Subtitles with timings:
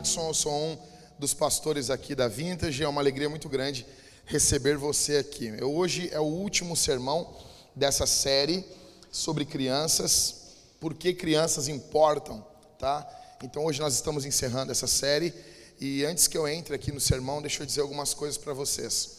[0.00, 0.78] Jackson, eu sou um
[1.18, 2.82] dos pastores aqui da Vintage.
[2.82, 3.84] É uma alegria muito grande
[4.24, 5.52] receber você aqui.
[5.58, 7.36] Eu, hoje é o último sermão
[7.76, 8.64] dessa série
[9.12, 12.42] sobre crianças, por que crianças importam,
[12.78, 13.06] tá?
[13.42, 15.34] Então hoje nós estamos encerrando essa série
[15.78, 19.18] e antes que eu entre aqui no sermão, deixa eu dizer algumas coisas para vocês.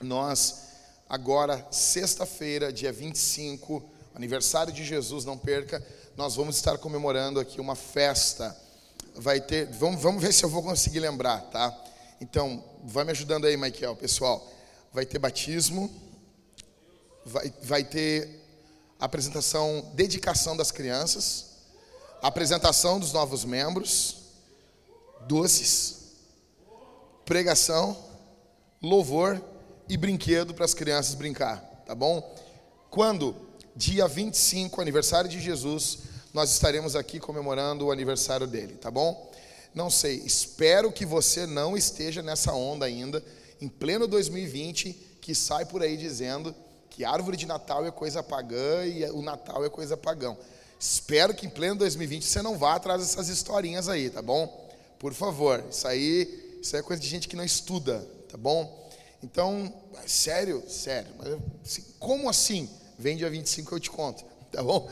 [0.00, 0.62] Nós
[1.10, 3.82] agora, sexta-feira, dia 25,
[4.14, 8.56] aniversário de Jesus, não perca, nós vamos estar comemorando aqui uma festa.
[9.14, 11.76] Vai ter, vamos, vamos ver se eu vou conseguir lembrar, tá?
[12.20, 14.46] Então, vai me ajudando aí, Michael, pessoal.
[14.92, 15.90] Vai ter batismo,
[17.24, 18.40] vai, vai ter
[18.98, 21.46] apresentação, dedicação das crianças,
[22.20, 24.16] apresentação dos novos membros,
[25.26, 25.96] doces,
[27.24, 27.96] pregação,
[28.82, 29.42] louvor
[29.88, 32.36] e brinquedo para as crianças brincar, tá bom?
[32.90, 33.34] Quando?
[33.74, 36.00] Dia 25, aniversário de Jesus,
[36.32, 39.30] nós estaremos aqui comemorando o aniversário dele, tá bom?
[39.74, 43.22] Não sei, espero que você não esteja nessa onda ainda,
[43.60, 46.54] em pleno 2020, que sai por aí dizendo
[46.88, 50.36] que árvore de Natal é coisa pagã e o Natal é coisa pagão.
[50.78, 54.68] Espero que em pleno 2020 você não vá atrás dessas historinhas aí, tá bom?
[54.98, 58.88] Por favor, isso aí, isso aí é coisa de gente que não estuda, tá bom?
[59.22, 59.72] Então,
[60.06, 62.68] sério, sério, mas assim, como assim?
[62.98, 64.90] Vem dia 25 eu te conto, tá bom?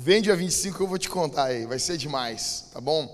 [0.00, 3.04] Vem dia 25 eu vou te contar aí, vai ser demais, tá bom?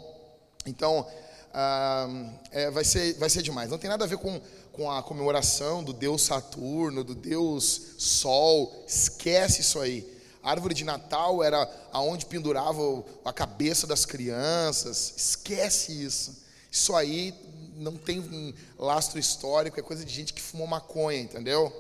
[0.67, 1.11] Então,
[1.51, 2.07] ah,
[2.51, 3.71] é, vai, ser, vai ser demais.
[3.71, 4.39] Não tem nada a ver com,
[4.71, 10.07] com a comemoração do Deus Saturno, do Deus Sol, esquece isso aí.
[10.43, 16.45] A árvore de Natal era aonde pendurava a cabeça das crianças, esquece isso.
[16.71, 17.35] Isso aí
[17.77, 21.73] não tem um lastro histórico, é coisa de gente que fumou maconha, entendeu?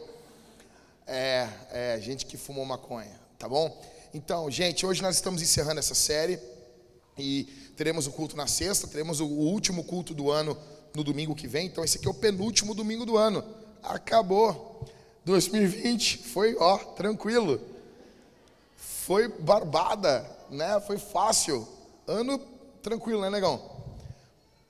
[1.07, 3.71] É, é, gente que fumou maconha, tá bom?
[4.15, 6.39] Então, gente, hoje nós estamos encerrando essa série
[7.19, 10.57] e teremos o culto na sexta, teremos o último culto do ano
[10.95, 11.67] no domingo que vem.
[11.67, 13.45] Então, esse aqui é o penúltimo domingo do ano.
[13.83, 14.89] Acabou.
[15.25, 17.61] 2020 foi, ó, tranquilo.
[18.77, 20.81] Foi barbada, né?
[20.87, 21.67] Foi fácil.
[22.07, 22.39] Ano
[22.85, 23.69] tranquilo, né, negão?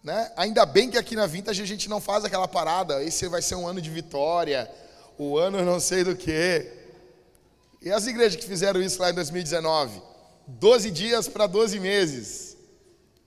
[0.03, 0.33] Né?
[0.39, 3.05] Ainda bem que aqui na Vintage a gente não faz aquela parada.
[3.05, 4.71] Esse vai ser um ano de vitória,
[5.19, 6.84] o ano não sei do que.
[7.85, 10.01] E as igrejas que fizeram isso lá em 2019?
[10.47, 12.57] 12 dias para 12 meses.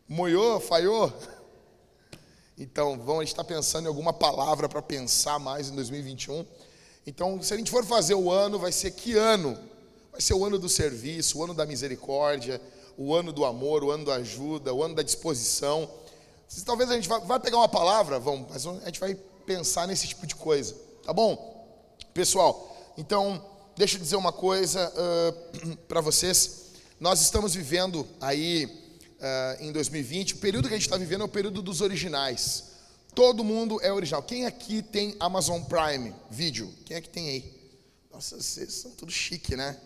[0.09, 1.13] Moiou, falhou?
[2.57, 6.43] Então, vamos, a gente está pensando em alguma palavra para pensar mais em 2021.
[7.05, 9.55] Então, se a gente for fazer o ano, vai ser que ano?
[10.11, 12.59] Vai ser o ano do serviço, o ano da misericórdia,
[12.97, 15.87] o ano do amor, o ano da ajuda, o ano da disposição.
[16.65, 19.13] Talvez a gente vai, pegar uma palavra, vamos, mas a gente vai
[19.45, 21.67] pensar nesse tipo de coisa, tá bom?
[22.11, 23.39] Pessoal, então,
[23.77, 26.65] deixa eu dizer uma coisa uh, para vocês.
[26.99, 31.25] Nós estamos vivendo aí uh, em 2020, o período que a gente está vivendo é
[31.25, 32.63] o período dos originais.
[33.13, 34.23] Todo mundo é original.
[34.23, 36.73] Quem aqui tem Amazon Prime Video?
[36.85, 37.57] Quem é que tem aí?
[38.11, 39.77] Nossa, vocês são tudo chique, né?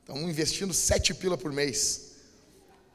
[0.00, 2.10] Estão investindo sete pila por mês.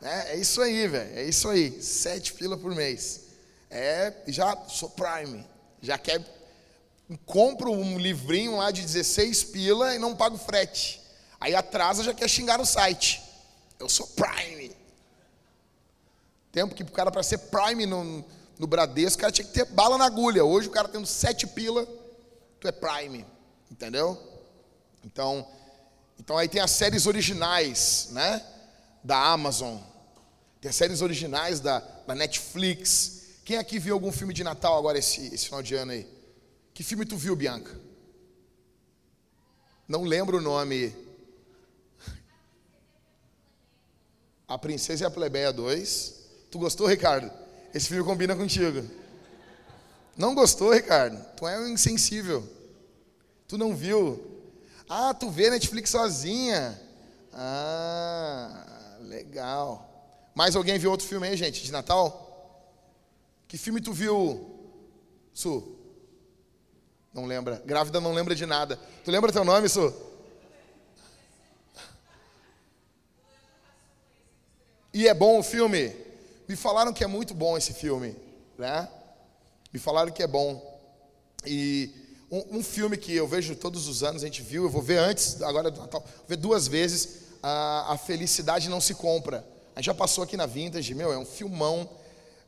[0.02, 1.18] É, é isso aí, velho.
[1.18, 1.82] É isso aí.
[1.82, 3.22] Sete pila por mês.
[3.70, 5.46] É, já sou Prime.
[5.82, 6.24] Já quer.
[7.26, 11.02] Compro um livrinho lá de 16 pila e não pago frete.
[11.40, 13.22] Aí atrasa, já quer xingar no site.
[13.80, 14.76] Eu sou Prime.
[16.52, 18.26] Tempo que o cara, para ser Prime no,
[18.58, 20.44] no Bradesco, o cara tinha que ter bala na agulha.
[20.44, 21.86] Hoje o cara tendo sete pila,
[22.60, 23.26] tu é Prime.
[23.70, 24.18] Entendeu?
[25.04, 25.48] Então,
[26.20, 28.44] então aí tem as séries originais, né?
[29.04, 29.78] Da Amazon.
[30.60, 33.36] Tem as séries originais da, da Netflix.
[33.44, 36.15] Quem aqui viu algum filme de Natal agora esse, esse final de ano aí?
[36.76, 37.74] Que filme tu viu, Bianca?
[39.88, 40.94] Não lembro o nome.
[44.46, 46.16] A Princesa e a Plebeia 2.
[46.52, 47.32] Tu gostou, Ricardo?
[47.74, 48.86] Esse filme combina contigo.
[50.18, 51.18] Não gostou, Ricardo?
[51.38, 52.46] Tu é um insensível.
[53.48, 54.22] Tu não viu?
[54.90, 56.78] Ah, tu vê Netflix sozinha.
[57.32, 60.30] Ah, legal.
[60.36, 62.92] Mais alguém viu outro filme aí, gente, de Natal?
[63.48, 64.76] Que filme tu viu,
[65.34, 65.75] Su?
[67.16, 67.64] Não lembra.
[67.66, 68.78] Grávida não lembra de nada.
[69.06, 69.94] Tu lembra teu nome, Su?
[74.94, 75.96] E é bom o filme?
[76.46, 78.18] Me falaram que é muito bom esse filme,
[78.58, 78.90] né?
[79.72, 80.62] Me falaram que é bom.
[81.46, 81.90] E
[82.30, 84.98] um, um, filme que eu vejo todos os anos, a gente viu, eu vou ver
[84.98, 89.46] antes, agora do Natal, vou ver duas vezes, a, a Felicidade Não Se Compra.
[89.74, 91.90] A gente já passou aqui na Vintage, meu, é um filmão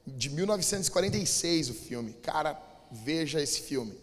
[0.06, 2.14] de 1946 o filme.
[2.22, 2.62] Cara,
[2.92, 3.94] veja esse filme,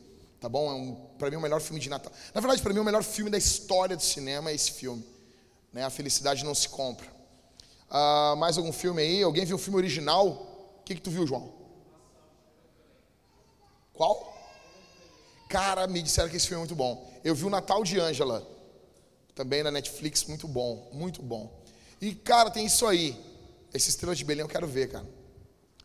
[0.45, 0.71] tá bom?
[0.71, 2.13] É um, para mim o melhor filme de Natal.
[2.35, 5.03] Na verdade, para mim o melhor filme da história do cinema é esse filme.
[5.73, 5.83] Né?
[5.83, 7.09] A felicidade não se compra.
[7.89, 9.23] Ah, mais algum filme aí?
[9.23, 10.27] Alguém viu o filme original?
[10.79, 11.51] O que, que tu viu, João?
[13.95, 14.37] Qual?
[15.49, 17.11] Cara, me disseram que esse filme é muito bom.
[17.25, 18.47] Eu vi o Natal de Ângela,
[19.35, 21.59] também na Netflix, muito bom, muito bom.
[22.03, 23.19] E, cara, tem isso aí.
[23.73, 25.07] Esse Estrela de Belém eu quero ver, cara.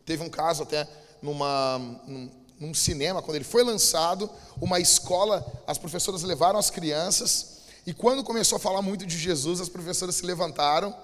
[0.04, 0.86] Teve um caso até
[1.22, 2.30] numa, num,
[2.60, 4.30] num cinema, quando ele foi lançado,
[4.60, 9.60] uma escola, as professoras levaram as crianças, e quando começou a falar muito de Jesus,
[9.62, 10.94] as professoras se levantaram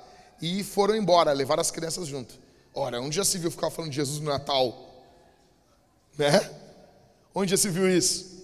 [0.41, 2.35] e foram embora, levaram as crianças junto.
[2.75, 4.93] Ora, onde já se viu ficar falando de Jesus no Natal?
[6.19, 6.51] Né?
[7.35, 8.37] Onde já se viu isso?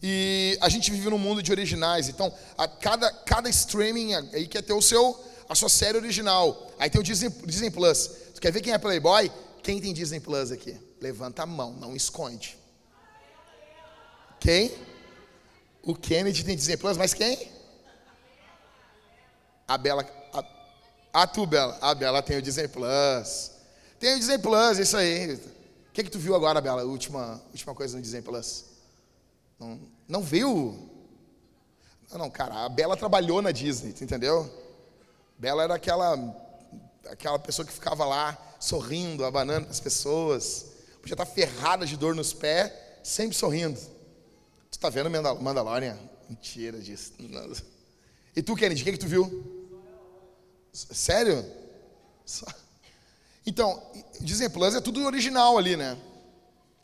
[0.00, 4.62] E a gente vive num mundo de originais, então a cada, cada streaming aí quer
[4.62, 5.18] ter o seu,
[5.48, 6.70] a sua série original.
[6.78, 8.08] Aí tem o Disney, Disney Plus.
[8.34, 9.30] Tu quer ver quem é Playboy?
[9.62, 10.78] Quem tem Disney Plus aqui?
[11.00, 12.58] Levanta a mão, não esconde.
[14.38, 14.74] Quem?
[15.82, 17.50] O Kennedy tem Plus, mas quem?
[19.66, 20.04] A Bela.
[20.32, 21.78] A, a tu, Bela.
[21.80, 23.52] A Bela tem o Disney Plus.
[23.98, 25.34] Tem o Disney Plus, isso aí.
[25.34, 26.84] O que, que tu viu agora, Bela?
[26.84, 28.66] Última, última coisa no Disney Plus.
[29.58, 30.90] Não, não viu?
[32.10, 34.50] Não, não, cara, a Bela trabalhou na Disney, entendeu?
[35.38, 36.18] Bela era aquela,
[37.08, 40.69] aquela pessoa que ficava lá sorrindo, abanando as pessoas.
[41.00, 43.78] Podia estar ferrada de dor nos pés, sempre sorrindo.
[44.70, 45.98] Tu tá vendo Mandalorian?
[46.28, 47.12] Mentira disso.
[48.36, 49.60] E tu, Kennedy, o que, que tu viu?
[50.72, 51.44] Sério?
[53.44, 53.82] Então,
[54.20, 55.98] Disney Plus é tudo original ali, né?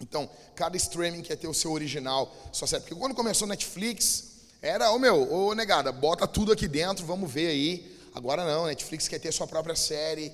[0.00, 2.34] Então, cada streaming quer ter o seu original.
[2.52, 2.84] Só certo.
[2.84, 7.06] Porque quando começou Netflix, era, ô oh, meu, ô oh, negada, bota tudo aqui dentro,
[7.06, 7.96] vamos ver aí.
[8.14, 10.32] Agora não, Netflix quer ter sua própria série,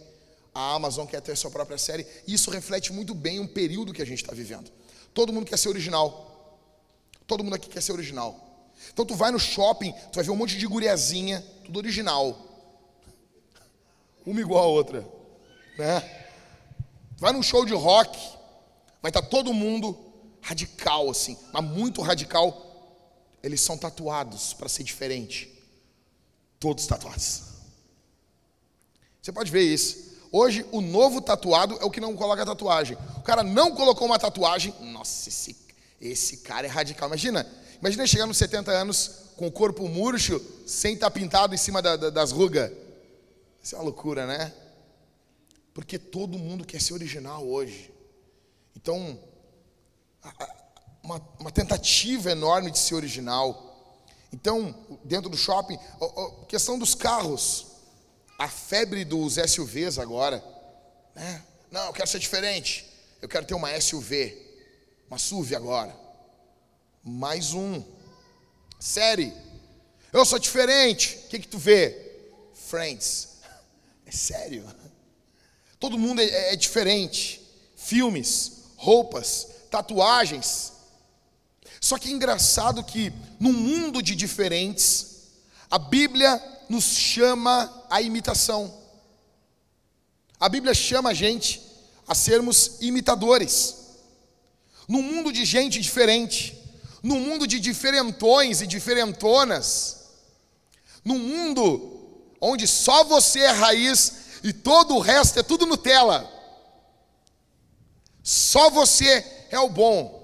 [0.55, 2.07] a Amazon quer ter sua própria série.
[2.27, 4.71] Isso reflete muito bem um período que a gente está vivendo.
[5.15, 6.59] Todo mundo quer ser original.
[7.27, 8.71] Todo mundo aqui quer ser original.
[8.93, 12.37] Então tu vai no shopping, tu vai ver um monte de guriazinha, tudo original.
[14.27, 15.07] Uma igual a outra.
[15.79, 16.27] Né?
[17.17, 18.19] Vai num show de rock,
[19.03, 19.99] Vai estar todo mundo
[20.41, 22.71] radical, assim, mas muito radical.
[23.43, 25.53] Eles são tatuados para ser diferente.
[26.61, 27.43] Todos tatuados.
[29.21, 30.12] Você pode ver isso.
[30.33, 32.97] Hoje, o novo tatuado é o que não coloca tatuagem.
[33.19, 34.75] O cara não colocou uma tatuagem.
[34.81, 35.55] Nossa, esse,
[36.01, 37.07] esse cara é radical.
[37.07, 37.47] Imagina,
[37.79, 41.97] imagina chegar nos 70 anos com o corpo murcho, sem estar pintado em cima da,
[41.97, 42.73] da, das rugas.
[43.63, 44.55] Isso é uma loucura, né?
[45.75, 47.93] Porque todo mundo quer ser original hoje.
[48.75, 49.19] Então,
[51.03, 53.69] uma, uma tentativa enorme de ser original.
[54.33, 54.75] Então,
[55.05, 57.67] dentro do shopping, a, questão dos carros,
[58.39, 60.43] a febre dos SUVs agora,
[61.15, 61.43] né?
[61.71, 62.87] Não, eu quero ser diferente.
[63.21, 64.37] Eu quero ter uma SUV,
[65.09, 65.97] uma SUV agora.
[67.03, 67.83] Mais um.
[68.79, 69.33] Série.
[70.13, 71.19] Eu sou diferente.
[71.25, 71.97] O que, que tu vê?
[72.55, 73.29] Friends.
[74.05, 74.67] É sério.
[75.79, 77.41] Todo mundo é, é diferente.
[77.77, 80.73] Filmes roupas, tatuagens.
[81.81, 85.29] Só que é engraçado que num mundo de diferentes,
[85.71, 88.73] a Bíblia nos chama à imitação.
[90.41, 91.61] A Bíblia chama a gente
[92.09, 93.77] a sermos imitadores.
[94.89, 96.59] Num mundo de gente diferente,
[97.03, 100.07] num mundo de diferentões e diferentonas,
[101.05, 106.29] num mundo onde só você é raiz e todo o resto é tudo Nutella.
[108.23, 110.21] Só você é o bom.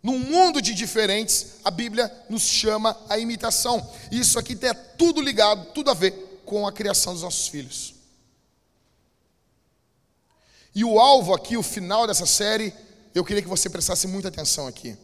[0.00, 3.90] Num mundo de diferentes, a Bíblia nos chama à imitação.
[4.12, 7.94] Isso aqui tem tudo ligado, tudo a ver com a criação dos nossos filhos.
[10.74, 12.72] E o alvo aqui, o final dessa série,
[13.14, 14.96] eu queria que você prestasse muita atenção aqui.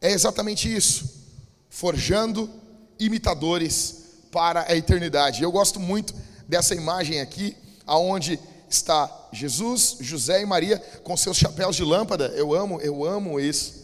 [0.00, 1.24] É exatamente isso:
[1.70, 2.50] forjando
[2.98, 5.42] imitadores para a eternidade.
[5.42, 6.14] Eu gosto muito
[6.46, 7.56] dessa imagem aqui,
[7.86, 12.26] aonde está Jesus, José e Maria com seus chapéus de lâmpada.
[12.28, 13.78] Eu amo, eu amo isso.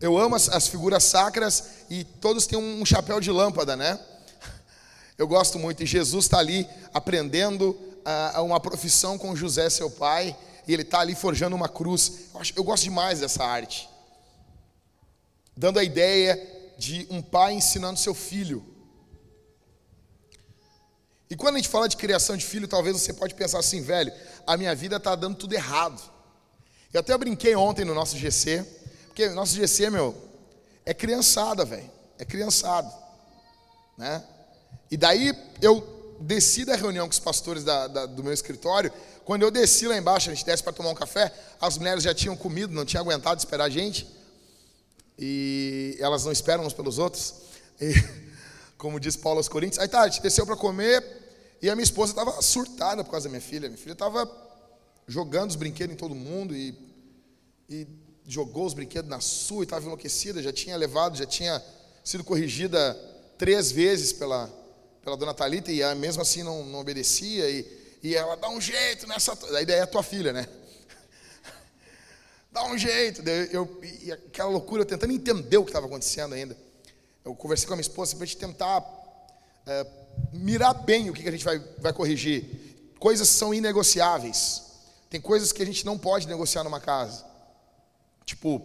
[0.00, 3.98] Eu amo as, as figuras sacras e todos têm um, chapéu de lâmpada, né?
[5.18, 5.82] Eu gosto muito.
[5.82, 11.00] E Jesus está ali aprendendo uh, uma profissão com José, seu pai, e ele está
[11.00, 12.28] ali forjando uma cruz.
[12.34, 13.88] Eu, acho, eu gosto demais dessa arte.
[15.56, 16.40] Dando a ideia
[16.76, 18.64] de um pai ensinando seu filho.
[21.28, 24.12] E quando a gente fala de criação de filho, talvez você pode pensar assim, velho,
[24.46, 26.00] a minha vida está dando tudo errado.
[26.92, 28.64] Eu até brinquei ontem no nosso GC,
[29.06, 30.14] porque nosso GC, meu,
[30.84, 32.92] é criançada, velho, é criançado,
[33.98, 34.22] né?
[34.90, 38.92] E daí eu desci da reunião com os pastores da, da, do meu escritório,
[39.24, 42.14] quando eu desci lá embaixo, a gente desce para tomar um café, as mulheres já
[42.14, 44.06] tinham comido, não tinham aguentado esperar a gente,
[45.18, 47.34] e elas não esperam uns pelos outros,
[47.80, 47.92] e
[48.78, 49.80] como diz Paulo aos Coríntios.
[49.80, 51.04] Aí tá, a gente desceu para comer
[51.60, 53.68] e a minha esposa estava surtada por causa da minha filha.
[53.68, 54.30] Minha filha estava
[55.06, 56.74] jogando os brinquedos em todo mundo e,
[57.68, 57.86] e
[58.26, 61.62] jogou os brinquedos na sua e estava enlouquecida, já tinha levado, já tinha
[62.04, 62.94] sido corrigida
[63.38, 64.52] três vezes pela,
[65.06, 69.06] pela dona Talita e mesmo assim não, não obedecia e, e ela dá um jeito
[69.06, 69.38] nessa.
[69.56, 70.48] A ideia é a tua filha, né?
[72.50, 73.22] dá um jeito.
[73.52, 76.58] Eu, e aquela loucura, eu tentando entender o que estava acontecendo ainda.
[77.24, 78.84] Eu conversei com a minha esposa para a gente tentar
[79.64, 79.86] é,
[80.32, 82.90] mirar bem o que, que a gente vai, vai corrigir.
[82.98, 84.62] Coisas são inegociáveis.
[85.08, 87.24] Tem coisas que a gente não pode negociar numa casa.
[88.24, 88.60] Tipo,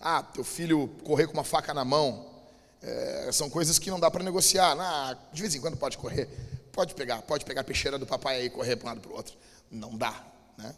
[0.00, 2.35] ah, teu filho correr com uma faca na mão.
[2.82, 4.76] É, são coisas que não dá para negociar.
[4.78, 6.28] Ah, de vez em quando pode correr.
[6.72, 9.10] Pode pegar, pode pegar a peixeira do papai aí e correr para um lado para
[9.10, 9.34] o outro.
[9.70, 10.24] Não dá,
[10.58, 10.74] né?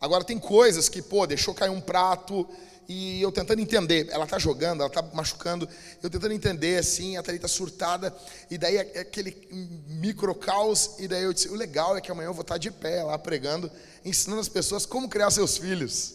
[0.00, 2.48] Agora tem coisas que, pô, deixou cair um prato
[2.88, 5.68] e eu tentando entender, ela tá jogando, ela tá machucando,
[6.02, 8.14] eu tentando entender assim, a Thalita surtada,
[8.50, 9.48] e daí é, é aquele
[9.88, 12.70] micro caos, e daí eu disse, o legal é que amanhã eu vou estar de
[12.70, 13.70] pé lá pregando,
[14.04, 16.14] ensinando as pessoas como criar seus filhos.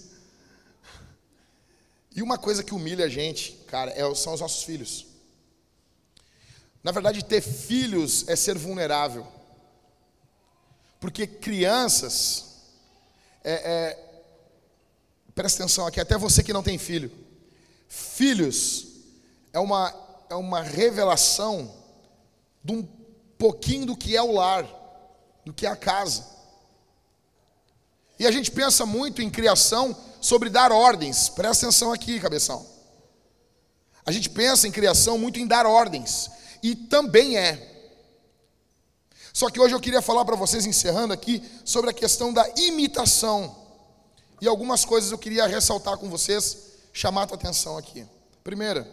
[2.16, 5.11] E uma coisa que humilha a gente, cara, é, são os nossos filhos.
[6.84, 9.28] Na verdade, ter filhos é ser vulnerável.
[11.00, 12.46] Porque crianças,
[13.44, 14.12] é, é,
[15.34, 17.12] presta atenção aqui, até você que não tem filho.
[17.88, 18.88] Filhos
[19.54, 19.94] é uma,
[20.30, 21.74] é uma revelação
[22.64, 22.84] de um
[23.38, 24.68] pouquinho do que é o lar,
[25.46, 26.26] do que é a casa.
[28.20, 31.28] E a gente pensa muito em criação sobre dar ordens.
[31.30, 32.66] Presta atenção aqui, cabeção.
[34.06, 36.30] A gente pensa em criação muito em dar ordens.
[36.62, 37.70] E também é.
[39.34, 43.56] Só que hoje eu queria falar para vocês, encerrando aqui, sobre a questão da imitação.
[44.42, 46.58] E algumas coisas eu queria ressaltar com vocês,
[46.92, 48.06] chamar a tua atenção aqui.
[48.44, 48.90] Primeira,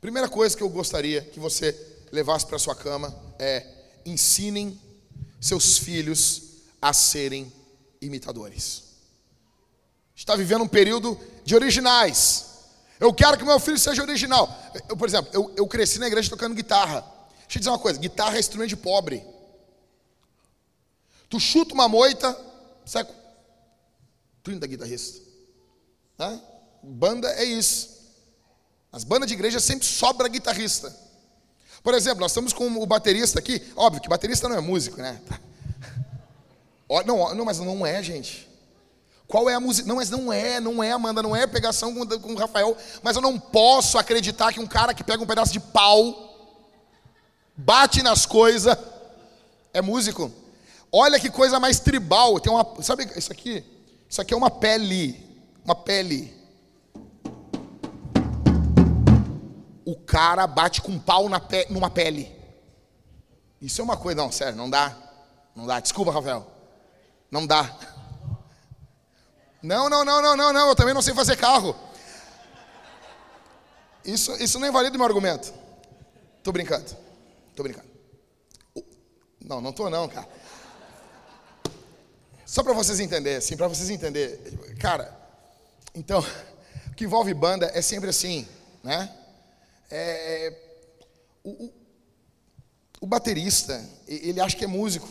[0.00, 1.76] primeira coisa que eu gostaria que você
[2.10, 3.66] levasse para sua cama é
[4.06, 4.78] ensinem
[5.40, 6.42] seus filhos
[6.80, 7.52] a serem
[8.00, 8.84] imitadores.
[10.14, 12.51] Está vivendo um período de originais.
[13.02, 14.48] Eu quero que meu filho seja original.
[14.88, 17.00] Eu, por exemplo, eu, eu cresci na igreja tocando guitarra.
[17.40, 19.26] Deixa eu dizer uma coisa: guitarra é instrumento de pobre.
[21.28, 22.38] Tu chuta uma moita,
[22.86, 23.04] sai
[24.44, 25.20] 30 guitarristas.
[26.16, 26.40] Né?
[26.80, 27.90] Banda é isso.
[28.92, 30.96] As bandas de igreja sempre sobra guitarrista.
[31.82, 33.60] Por exemplo, nós estamos com o baterista aqui.
[33.74, 35.20] Óbvio que baterista não é músico, né?
[37.06, 38.46] Não, não, mas não é, gente.
[39.32, 39.88] Qual é a música?
[39.88, 42.76] Não, mas não é, não é, Amanda, não é pegação com, com o Rafael.
[43.02, 46.36] Mas eu não posso acreditar que um cara que pega um pedaço de pau,
[47.56, 48.76] bate nas coisas,
[49.72, 50.30] é músico.
[50.92, 52.38] Olha que coisa mais tribal.
[52.40, 53.64] Tem uma, sabe isso aqui?
[54.06, 55.18] Isso aqui é uma pele,
[55.64, 56.30] uma pele.
[59.86, 62.30] O cara bate com um pau na pe, numa pele.
[63.62, 64.94] Isso é uma coisa, não, sério, não dá.
[65.56, 65.80] Não dá.
[65.80, 66.46] Desculpa, Rafael.
[67.30, 67.74] Não dá.
[69.62, 71.76] Não, não, não, não, não, não, eu também não sei fazer carro.
[74.04, 75.54] Isso, isso não invalida meu argumento.
[76.42, 76.96] Tô brincando.
[77.54, 77.86] Tô brincando.
[79.40, 80.28] Não, não tô não, cara.
[82.44, 84.36] Só para vocês entenderem, assim, para vocês entenderem.
[84.80, 85.16] Cara,
[85.94, 86.24] então,
[86.88, 88.46] o que envolve banda é sempre assim,
[88.82, 89.10] né?
[89.90, 90.52] É,
[91.44, 91.72] o, o,
[93.02, 95.08] o baterista, ele acha que é músico.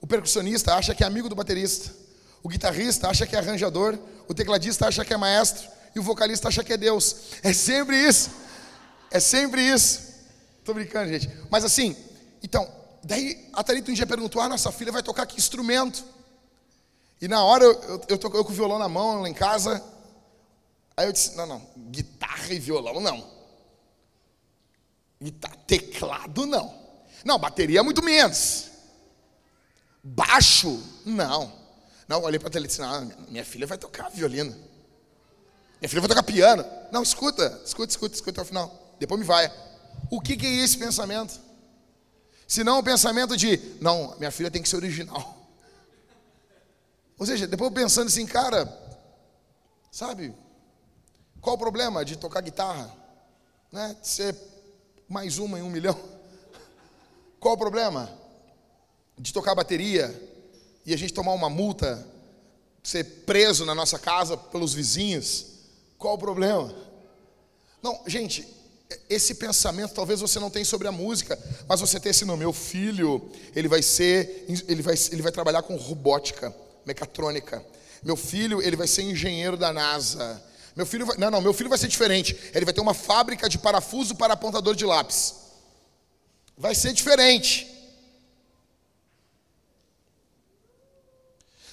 [0.00, 2.01] O percussionista acha que é amigo do baterista.
[2.42, 6.48] O guitarrista acha que é arranjador, o tecladista acha que é maestro e o vocalista
[6.48, 7.16] acha que é Deus.
[7.42, 8.30] É sempre isso.
[9.10, 10.12] É sempre isso.
[10.64, 11.30] Tô brincando, gente.
[11.50, 11.96] Mas assim,
[12.42, 12.68] então,
[13.04, 16.04] daí a Thalita um dia perguntou: "Ah, nossa filha vai tocar que instrumento?"
[17.20, 19.34] E na hora eu, eu, eu tô eu com o violão na mão lá em
[19.34, 19.82] casa.
[20.96, 23.30] Aí eu disse: "Não, não, guitarra e violão não.
[25.66, 26.82] Teclado não.
[27.24, 28.70] Não, bateria muito menos.
[30.02, 31.61] Baixo, não.
[32.12, 34.50] Não, olhei para a e disse: não, minha filha vai tocar violino.
[35.80, 36.62] Minha filha vai tocar piano.
[36.92, 38.94] Não, escuta, escuta, escuta, escuta até o final.
[38.98, 39.50] Depois me vai.
[40.10, 41.40] O que, que é esse pensamento?
[42.46, 45.38] Se não o pensamento de, não, minha filha tem que ser original.
[47.18, 48.70] Ou seja, depois pensando assim, cara,
[49.90, 50.34] sabe,
[51.40, 52.94] qual o problema de tocar guitarra?
[53.72, 53.96] Né?
[53.98, 54.36] De ser
[55.08, 55.98] mais uma em um milhão?
[57.40, 58.12] Qual o problema
[59.18, 60.31] de tocar bateria?
[60.84, 62.06] E a gente tomar uma multa,
[62.82, 65.46] ser preso na nossa casa pelos vizinhos,
[65.98, 66.74] qual o problema?
[67.82, 68.46] Não, gente,
[69.08, 72.52] esse pensamento talvez você não tenha sobre a música, mas você tem esse no meu
[72.52, 77.64] filho, ele vai ser, ele vai, ele vai trabalhar com robótica, mecatrônica.
[78.02, 80.42] Meu filho, ele vai ser engenheiro da NASA.
[80.74, 82.36] Meu filho vai, não, não, meu filho vai ser diferente.
[82.52, 85.34] Ele vai ter uma fábrica de parafuso para apontador de lápis.
[86.56, 87.71] Vai ser diferente.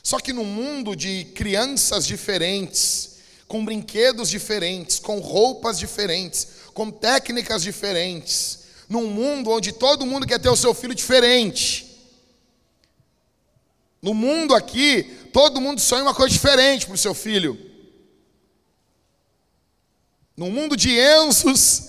[0.10, 7.62] Só que no mundo de crianças diferentes, com brinquedos diferentes, com roupas diferentes, com técnicas
[7.62, 11.96] diferentes, num mundo onde todo mundo quer ter o seu filho diferente.
[14.02, 17.56] No mundo aqui, todo mundo sonha uma coisa diferente para o seu filho.
[20.36, 21.84] No mundo de Enzos,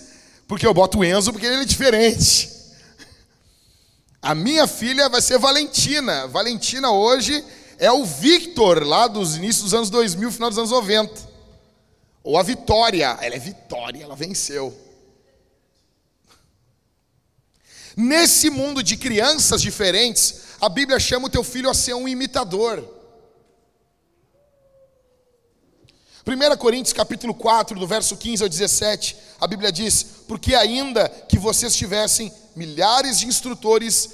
[0.46, 2.50] porque eu boto o Enzo porque ele é diferente.
[4.20, 6.26] A minha filha vai ser Valentina.
[6.26, 7.42] Valentina hoje
[7.80, 11.30] é o Victor, lá dos inícios dos anos 2000, final dos anos 90.
[12.22, 13.18] Ou a Vitória.
[13.22, 14.78] Ela é Vitória, ela venceu.
[17.96, 22.86] Nesse mundo de crianças diferentes, a Bíblia chama o teu filho a ser um imitador.
[26.26, 31.38] 1 Coríntios capítulo 4, do verso 15 ao 17, a Bíblia diz: Porque ainda que
[31.38, 34.10] vocês tivessem milhares de instrutores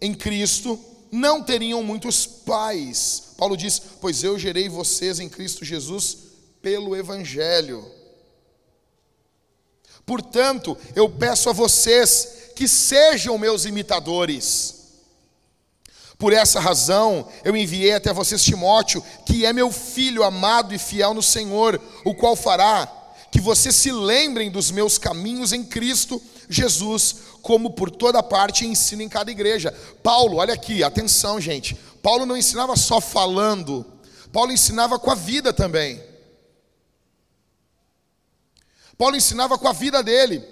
[0.00, 0.78] em Cristo,
[1.14, 3.34] não teriam muitos pais.
[3.38, 6.18] Paulo diz: Pois eu gerei vocês em Cristo Jesus
[6.60, 7.88] pelo Evangelho.
[10.04, 14.82] Portanto, eu peço a vocês que sejam meus imitadores.
[16.18, 21.14] Por essa razão, eu enviei até vocês Timóteo, que é meu filho amado e fiel
[21.14, 22.90] no Senhor, o qual fará
[23.30, 29.02] que vocês se lembrem dos meus caminhos em Cristo Jesus, como por toda parte ensino
[29.02, 29.70] em cada igreja.
[30.02, 31.74] Paulo, olha aqui, atenção, gente.
[32.02, 33.84] Paulo não ensinava só falando,
[34.32, 36.02] Paulo ensinava com a vida também.
[38.96, 40.42] Paulo ensinava com a vida dele.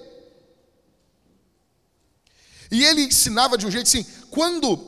[2.70, 4.78] E ele ensinava de um jeito assim, quando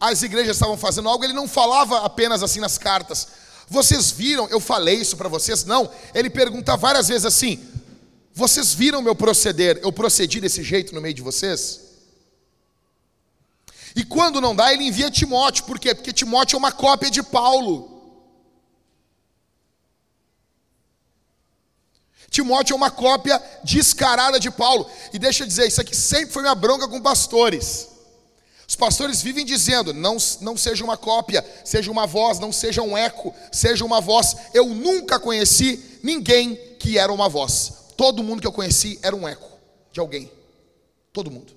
[0.00, 3.26] as igrejas estavam fazendo algo, ele não falava apenas assim nas cartas.
[3.68, 5.64] Vocês viram, eu falei isso para vocês?
[5.64, 5.90] Não.
[6.14, 7.67] Ele pergunta várias vezes assim:
[8.38, 9.80] Vocês viram meu proceder?
[9.82, 11.80] Eu procedi desse jeito no meio de vocês?
[13.96, 15.64] E quando não dá, ele envia Timóteo.
[15.64, 15.92] Por quê?
[15.92, 18.00] Porque Timóteo é uma cópia de Paulo.
[22.30, 24.88] Timóteo é uma cópia descarada de Paulo.
[25.12, 27.88] E deixa eu dizer, isso aqui sempre foi minha bronca com pastores.
[28.68, 32.96] Os pastores vivem dizendo: não, não seja uma cópia, seja uma voz, não seja um
[32.96, 34.36] eco, seja uma voz.
[34.54, 37.77] Eu nunca conheci ninguém que era uma voz.
[37.98, 39.50] Todo mundo que eu conheci era um eco
[39.90, 40.30] de alguém.
[41.12, 41.52] Todo mundo.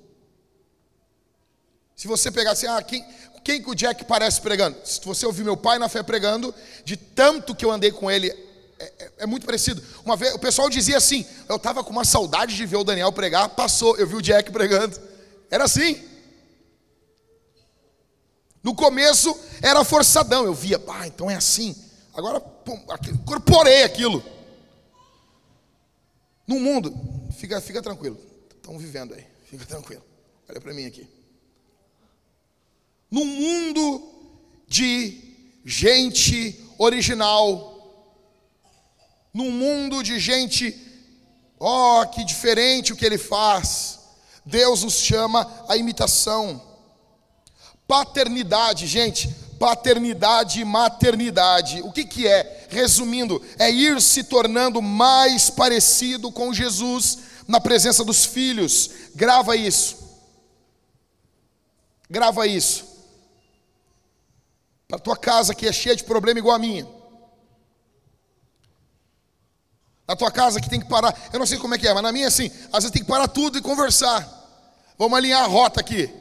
[1.95, 3.05] Se você pegar assim, ah, quem,
[3.43, 4.75] quem que o Jack parece pregando?
[4.83, 6.51] Se você ouvir meu pai na fé pregando,
[6.83, 8.31] de tanto que eu andei com ele,
[8.79, 9.83] é, é, é muito parecido.
[10.03, 13.11] Uma vez o pessoal dizia assim: eu estava com uma saudade de ver o Daniel
[13.11, 14.99] pregar, passou, eu vi o Jack pregando.
[15.51, 16.03] Era assim.
[18.63, 21.75] No começo era forçadão, eu via, ah, então é assim.
[22.15, 24.23] Agora pum, incorporei aquilo.
[26.51, 26.93] No mundo,
[27.37, 28.19] fica, fica tranquilo,
[28.57, 30.03] estão vivendo aí, fica tranquilo.
[30.49, 31.07] Olha para mim aqui.
[33.09, 34.03] No mundo
[34.67, 35.33] de
[35.63, 38.11] gente original,
[39.33, 40.77] num mundo de gente,
[41.57, 43.99] ó, oh, que diferente o que ele faz,
[44.45, 46.61] Deus nos chama à imitação.
[47.87, 51.83] Paternidade, gente, paternidade e maternidade.
[51.83, 52.65] O que, que é?
[52.67, 58.89] Resumindo, é ir se tornando mais parecido com Jesus na presença dos filhos.
[59.13, 59.97] Grava isso.
[62.09, 62.85] Grava isso.
[64.87, 66.87] Para tua casa que é cheia de problema igual a minha.
[70.07, 72.01] Na tua casa que tem que parar, eu não sei como é que é, mas
[72.01, 74.27] na minha é assim, às vezes tem que parar tudo e conversar.
[74.97, 76.20] Vamos alinhar a rota aqui.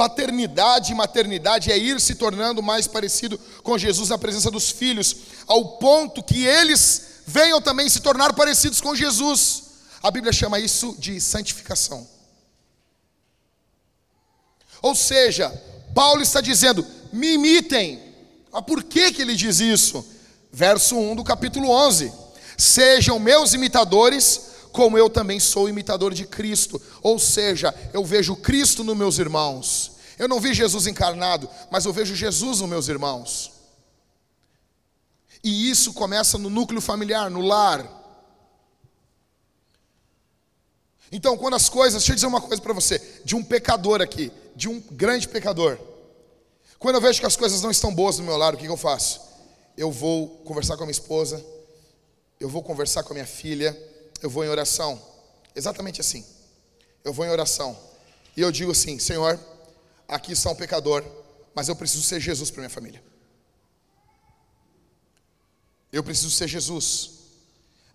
[0.00, 5.14] Paternidade e maternidade é ir se tornando mais parecido com Jesus na presença dos filhos,
[5.46, 9.64] ao ponto que eles venham também se tornar parecidos com Jesus.
[10.02, 12.08] A Bíblia chama isso de santificação.
[14.80, 15.50] Ou seja,
[15.94, 16.82] Paulo está dizendo:
[17.12, 18.00] me imitem.
[18.50, 20.02] Mas por que, que ele diz isso?
[20.50, 22.10] Verso 1 do capítulo 11:
[22.56, 24.40] Sejam meus imitadores,
[24.72, 26.80] como eu também sou imitador de Cristo.
[27.02, 29.89] Ou seja, eu vejo Cristo nos meus irmãos.
[30.20, 33.52] Eu não vi Jesus encarnado, mas eu vejo Jesus nos meus irmãos.
[35.42, 37.88] E isso começa no núcleo familiar, no lar.
[41.10, 44.30] Então, quando as coisas, deixa eu dizer uma coisa para você, de um pecador aqui,
[44.54, 45.78] de um grande pecador.
[46.78, 48.70] Quando eu vejo que as coisas não estão boas no meu lar, o que, que
[48.70, 49.22] eu faço?
[49.74, 51.42] Eu vou conversar com a minha esposa,
[52.38, 53.74] eu vou conversar com a minha filha,
[54.20, 55.00] eu vou em oração.
[55.56, 56.22] Exatamente assim.
[57.02, 57.74] Eu vou em oração.
[58.36, 59.40] E eu digo assim: Senhor,
[60.10, 61.04] aqui está um pecador,
[61.54, 63.02] mas eu preciso ser Jesus para minha família.
[65.92, 67.10] Eu preciso ser Jesus.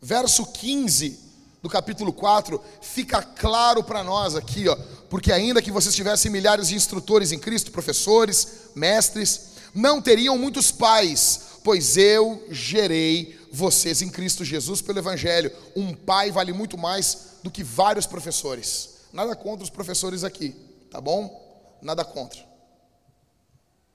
[0.01, 1.19] Verso 15
[1.61, 4.75] do capítulo 4, fica claro para nós aqui, ó,
[5.09, 10.71] porque ainda que vocês tivessem milhares de instrutores em Cristo, professores, mestres, não teriam muitos
[10.71, 15.51] pais, pois eu gerei vocês em Cristo Jesus pelo Evangelho.
[15.75, 18.97] Um pai vale muito mais do que vários professores.
[19.11, 20.55] Nada contra os professores aqui,
[20.91, 21.44] tá bom?
[21.85, 22.43] Nada contra.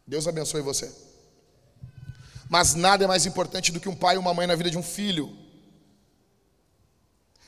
[0.07, 0.94] Deus abençoe você.
[2.48, 4.79] Mas nada é mais importante do que um pai e uma mãe na vida de
[4.79, 5.37] um filho.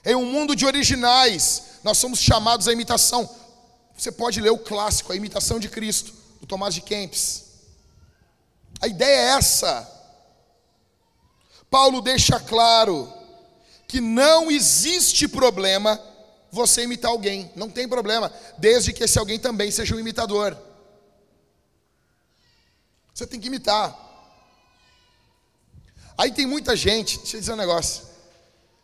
[0.04, 3.32] Em um mundo de originais, nós somos chamados à imitação.
[3.96, 7.44] Você pode ler o clássico, A Imitação de Cristo, do Tomás de Kempis.
[8.80, 9.88] A ideia é essa.
[11.70, 13.12] Paulo deixa claro
[13.86, 16.02] que não existe problema
[16.52, 20.54] você imitar alguém, não tem problema, desde que esse alguém também seja um imitador.
[23.14, 23.98] Você tem que imitar.
[26.16, 28.04] Aí tem muita gente, deixa eu dizer um negócio.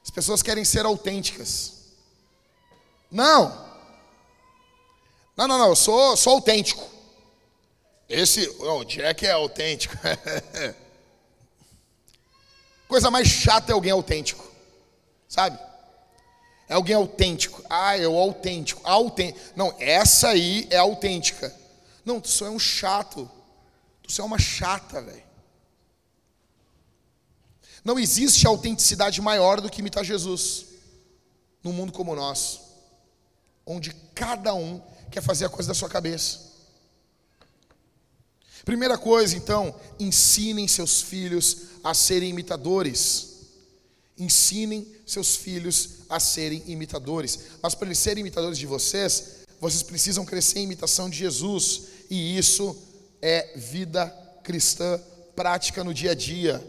[0.02, 1.74] As pessoas querem ser autênticas.
[3.11, 3.50] Não.
[5.37, 6.88] Não, não, não, eu sou, sou autêntico.
[8.09, 9.94] Esse, o Jack é autêntico.
[12.88, 14.50] Coisa mais chata é alguém autêntico.
[15.28, 15.67] Sabe?
[16.68, 17.62] É alguém autêntico.
[17.68, 18.81] Ah, eu autêntico.
[18.85, 19.40] autêntico.
[19.57, 21.54] Não, essa aí é autêntica.
[22.04, 23.31] Não, tu só é um chato.
[24.02, 25.22] Tu só é uma chata, velho.
[27.85, 30.66] Não existe autenticidade maior do que imitar Jesus
[31.62, 32.61] num mundo como o nosso,
[33.66, 36.48] onde cada um quer fazer a coisa da sua cabeça.
[38.64, 43.46] Primeira coisa, então, ensinem seus filhos a serem imitadores.
[44.18, 47.38] Ensinem seus filhos a serem imitadores.
[47.62, 51.83] Mas para eles serem imitadores de vocês, vocês precisam crescer em imitação de Jesus.
[52.11, 52.77] E isso
[53.21, 54.07] é vida
[54.42, 55.01] cristã
[55.35, 56.66] prática no dia a dia.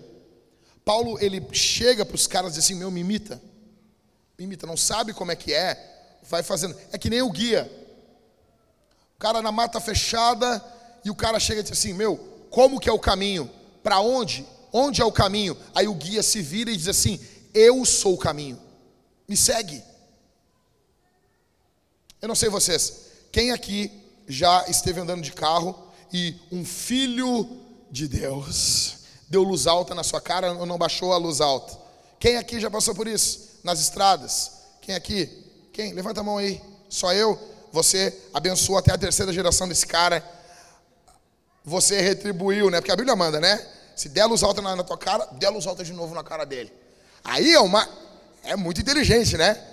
[0.84, 3.42] Paulo ele chega para os caras e diz assim: Meu, me imita.
[4.38, 6.76] Me imita, não sabe como é que é, vai fazendo.
[6.92, 7.70] É que nem o guia.
[9.16, 10.64] O cara na mata fechada
[11.04, 12.18] e o cara chega e diz assim: Meu,
[12.50, 13.50] como que é o caminho?
[13.84, 14.46] Para onde?
[14.72, 15.58] Onde é o caminho?
[15.74, 17.20] Aí o guia se vira e diz assim:
[17.54, 18.60] Eu sou o caminho.
[19.30, 19.84] Me segue.
[22.20, 23.92] Eu não sei vocês, quem aqui
[24.28, 27.48] já esteve andando de carro e um filho
[27.92, 28.98] de Deus
[29.30, 31.78] deu luz alta na sua cara ou não baixou a luz alta?
[32.20, 33.60] Quem aqui já passou por isso?
[33.64, 34.52] Nas estradas?
[34.82, 35.28] Quem aqui?
[35.72, 35.94] Quem?
[35.94, 36.60] Levanta a mão aí.
[36.90, 37.40] Só eu?
[37.72, 40.28] Você abençoou até a terceira geração desse cara.
[41.64, 42.82] Você retribuiu, né?
[42.82, 43.64] Porque a Bíblia manda, né?
[43.96, 46.46] Se der luz alta na, na tua cara, dê luz alta de novo na cara
[46.46, 46.74] dele.
[47.24, 47.88] Aí é uma.
[48.44, 49.64] É muito inteligente, né?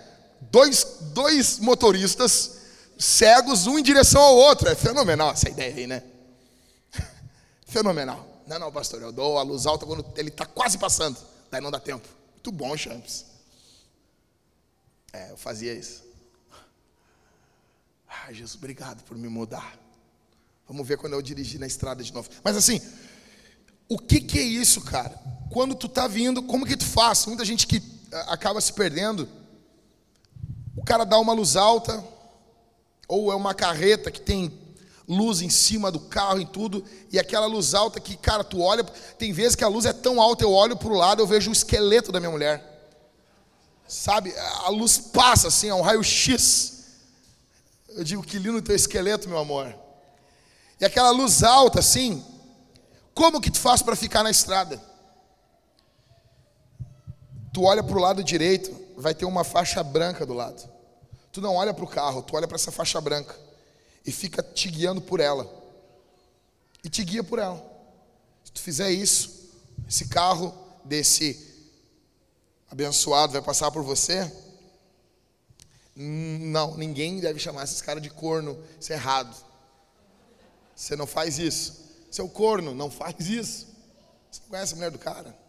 [0.40, 2.56] Dois, dois motoristas
[2.98, 4.68] cegos, um em direção ao outro.
[4.68, 6.02] É fenomenal essa ideia aí, né?
[7.66, 8.42] Fenomenal.
[8.46, 11.18] Não, não, pastor, eu dou a luz alta quando ele está quase passando.
[11.50, 12.06] Daí não dá tempo.
[12.34, 13.26] Muito bom, Champs.
[15.12, 16.04] É, eu fazia isso.
[18.08, 19.76] Ah, Jesus, obrigado por me mudar.
[20.68, 22.28] Vamos ver quando eu dirigir na estrada de novo.
[22.42, 22.80] Mas assim,
[23.88, 25.18] o que, que é isso, cara?
[25.50, 27.26] Quando tu tá vindo, como que tu faz?
[27.26, 27.80] Muita gente que
[28.28, 29.28] acaba se perdendo.
[30.76, 32.02] O cara dá uma luz alta,
[33.08, 34.52] ou é uma carreta que tem
[35.08, 38.82] luz em cima do carro e tudo, e aquela luz alta que, cara, tu olha,
[39.16, 41.50] tem vezes que a luz é tão alta, eu olho para o lado, eu vejo
[41.50, 42.74] o esqueleto da minha mulher.
[43.86, 46.84] Sabe, a luz passa assim, é um raio-x.
[47.88, 49.72] Eu digo, que lindo teu esqueleto, meu amor.
[50.80, 52.24] E aquela luz alta assim,
[53.14, 54.82] como que tu faz para ficar na estrada?
[57.56, 60.70] Tu olha para o lado direito, vai ter uma faixa branca do lado.
[61.32, 63.34] Tu não olha para o carro, tu olha para essa faixa branca
[64.04, 65.50] e fica te guiando por ela.
[66.84, 67.56] E te guia por ela.
[68.44, 69.48] Se tu fizer isso,
[69.88, 71.64] esse carro desse
[72.70, 74.30] abençoado vai passar por você.
[75.96, 78.62] Não, ninguém deve chamar esses caras de corno.
[78.78, 79.34] Isso é errado.
[80.74, 81.86] Você não faz isso.
[82.10, 83.66] Seu corno, não faz isso.
[84.30, 85.45] Você não conhece a mulher do cara?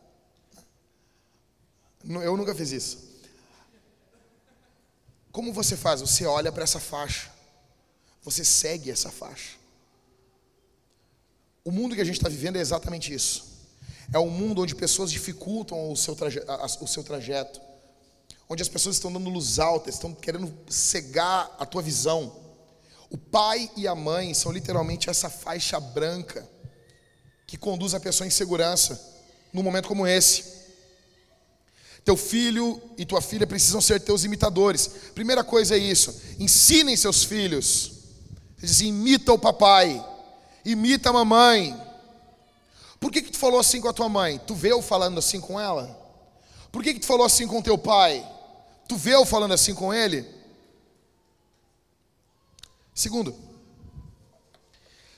[2.07, 3.07] Eu nunca fiz isso.
[5.31, 6.01] Como você faz?
[6.01, 7.37] Você olha para essa faixa
[8.27, 9.55] você segue essa faixa.
[11.63, 13.45] O mundo que a gente está vivendo é exatamente isso.
[14.11, 16.41] É um mundo onde pessoas dificultam o seu, traje
[16.81, 17.61] o seu trajeto,
[18.49, 22.35] onde as pessoas estão dando luz alta, estão querendo cegar a tua visão.
[23.09, 26.45] O pai e a mãe são literalmente essa faixa branca
[27.45, 29.15] que conduz a pessoa em segurança
[29.53, 30.56] num momento como esse.
[32.07, 34.89] Teu filho e tua filha precisam ser teus imitadores.
[35.13, 37.91] Primeira coisa é isso: ensinem seus filhos
[38.57, 40.01] diz: imita o papai,
[40.63, 41.75] imita a mamãe.
[42.97, 44.39] Por que, que tu falou assim com a tua mãe?
[44.47, 45.99] Tu veio falando assim com ela?
[46.71, 48.25] Por que, que tu falou assim com teu pai?
[48.87, 50.25] Tu vê eu falando assim com ele?
[52.95, 53.35] Segundo,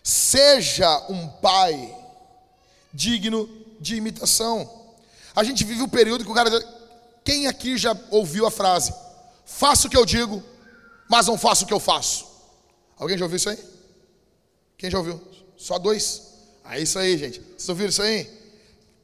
[0.02, 1.96] seja um pai
[2.92, 3.48] digno
[3.80, 4.68] de imitação.
[5.36, 6.79] A gente vive um período que o cara.
[7.30, 8.92] Quem aqui já ouviu a frase?
[9.46, 10.42] Faço o que eu digo,
[11.08, 12.26] mas não faço o que eu faço.
[12.98, 13.60] Alguém já ouviu isso aí?
[14.76, 15.22] Quem já ouviu?
[15.56, 16.24] Só dois.
[16.66, 17.40] É isso aí, gente.
[17.40, 18.28] Vocês ouviram isso aí?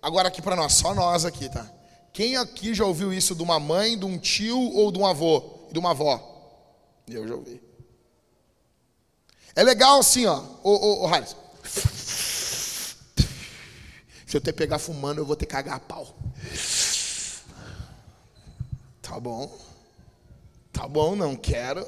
[0.02, 1.72] Agora aqui para nós, só nós aqui, tá?
[2.12, 5.68] Quem aqui já ouviu isso de uma mãe, de um tio ou de um avô,
[5.72, 6.20] de uma avó?
[7.08, 7.62] Eu já ouvi.
[9.56, 10.44] É legal assim, ó.
[10.64, 11.36] Ô, ô, ô Harris.
[14.26, 16.18] Se eu ter pegar fumando, eu vou ter que cagar a pau.
[19.08, 19.56] Tá bom.
[20.74, 21.86] Tá bom, não quero.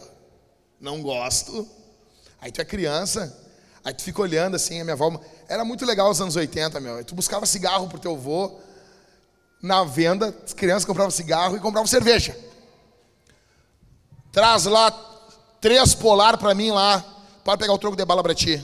[0.80, 1.68] Não gosto.
[2.40, 3.36] Aí tu é criança.
[3.84, 5.20] Aí tu fica olhando assim, a minha avó.
[5.50, 7.04] Era muito legal os anos 80, meu.
[7.04, 8.60] Tu buscava cigarro pro teu avô
[9.60, 12.38] na venda, as crianças compravam cigarro e compravam cerveja.
[14.32, 14.92] Traz lá
[15.60, 17.04] três polar para mim lá,
[17.44, 18.64] para pegar o troco de bala para ti.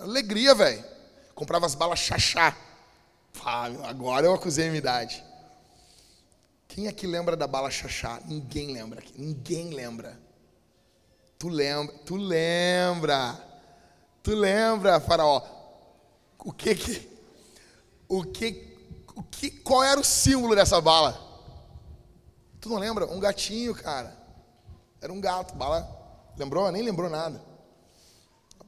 [0.00, 0.82] Alegria, velho.
[1.34, 2.56] Comprava as balas chachá.
[3.86, 5.22] Agora eu acusei a minha idade.
[6.70, 8.20] Quem aqui lembra da bala chachá?
[8.26, 9.02] Ninguém lembra.
[9.16, 10.16] Ninguém lembra.
[11.36, 11.92] Tu lembra?
[12.06, 13.38] Tu lembra?
[14.22, 15.42] Tu lembra, faraó?
[16.38, 17.10] O que que
[18.08, 18.70] o que
[19.16, 21.20] o que, qual era o símbolo dessa bala?
[22.60, 23.04] Tu não lembra?
[23.06, 24.16] Um gatinho, cara.
[25.00, 25.56] Era um gato.
[25.56, 25.88] Bala.
[26.38, 26.70] Lembrou?
[26.70, 27.42] Nem lembrou nada.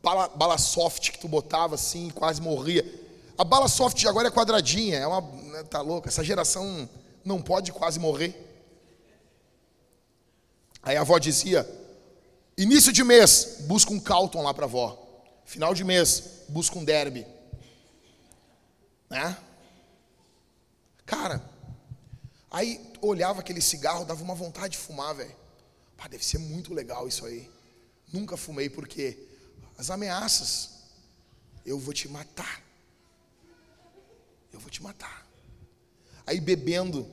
[0.02, 2.84] Bala, bala soft que tu botava assim, quase morria.
[3.38, 4.98] A bala soft agora é quadradinha.
[4.98, 5.20] É uma.
[5.20, 6.08] Né, tá louco?
[6.08, 6.88] Essa geração
[7.24, 8.34] não pode quase morrer.
[10.82, 11.68] Aí a avó dizia:
[12.56, 14.98] início de mês, busca um Calton lá pra avó.
[15.44, 17.26] Final de mês, busca um derby.
[19.10, 19.36] Né?
[21.04, 21.42] Cara,
[22.50, 25.42] aí olhava aquele cigarro, dava uma vontade de fumar, velho.
[26.10, 27.48] Deve ser muito legal isso aí.
[28.12, 29.18] Nunca fumei porque
[29.78, 30.70] as ameaças,
[31.64, 32.62] eu vou te matar.
[34.52, 35.26] Eu vou te matar.
[36.26, 37.06] Aí bebendo,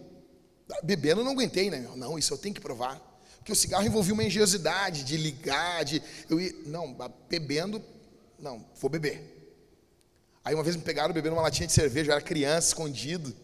[0.84, 1.88] bebendo eu não aguentei, né?
[1.96, 3.00] Não, isso eu tenho que provar.
[3.38, 6.96] Porque o cigarro envolvia uma engenhosidade de ligar, de eu ia, não,
[7.30, 7.82] bebendo,
[8.38, 9.38] não, vou beber.
[10.44, 13.36] Aí uma vez me pegaram bebendo uma latinha de cerveja, eu era criança, escondido.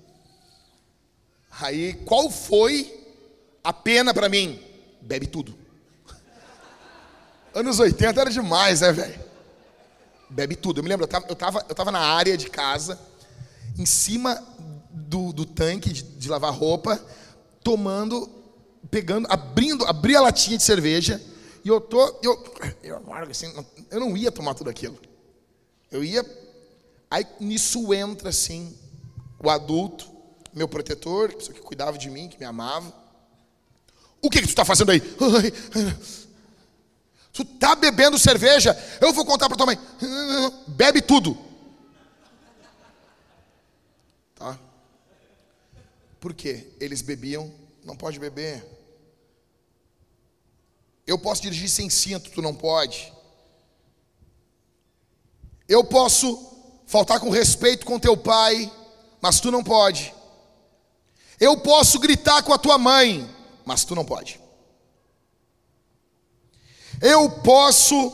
[1.60, 3.16] Aí, qual foi
[3.64, 4.62] a pena para mim?
[5.02, 5.58] Bebe tudo.
[7.54, 9.20] Anos 80 era demais, né, velho?
[10.30, 10.80] Bebe tudo.
[10.80, 13.00] Eu me lembro, eu eu tava, eu tava na área de casa,
[13.78, 14.44] em cima
[15.16, 17.02] do, do tanque de, de lavar roupa,
[17.64, 18.30] tomando,
[18.92, 21.22] pegando, abrindo, abri a latinha de cerveja,
[21.64, 22.44] e eu tô, eu,
[22.84, 23.02] eu,
[23.32, 23.52] assim,
[23.90, 25.00] eu não ia tomar tudo aquilo.
[25.90, 26.24] Eu ia,
[27.10, 28.78] aí nisso entra assim,
[29.42, 30.12] o adulto,
[30.54, 32.94] meu protetor, pessoa que cuidava de mim, que me amava.
[34.22, 35.02] O que, que tu está fazendo aí?
[37.32, 38.78] Tu está bebendo cerveja?
[39.02, 39.78] Eu vou contar para tua mãe.
[40.68, 41.38] Bebe tudo.
[44.36, 44.58] Tá?
[46.26, 46.66] Por quê?
[46.80, 48.66] Eles bebiam, não pode beber.
[51.06, 53.14] Eu posso dirigir sem cinto, tu não pode.
[55.70, 58.74] Eu posso faltar com respeito com teu pai,
[59.22, 60.16] mas tu não pode.
[61.40, 63.30] Eu posso gritar com a tua mãe,
[63.64, 64.42] mas tu não pode.
[67.00, 68.12] Eu posso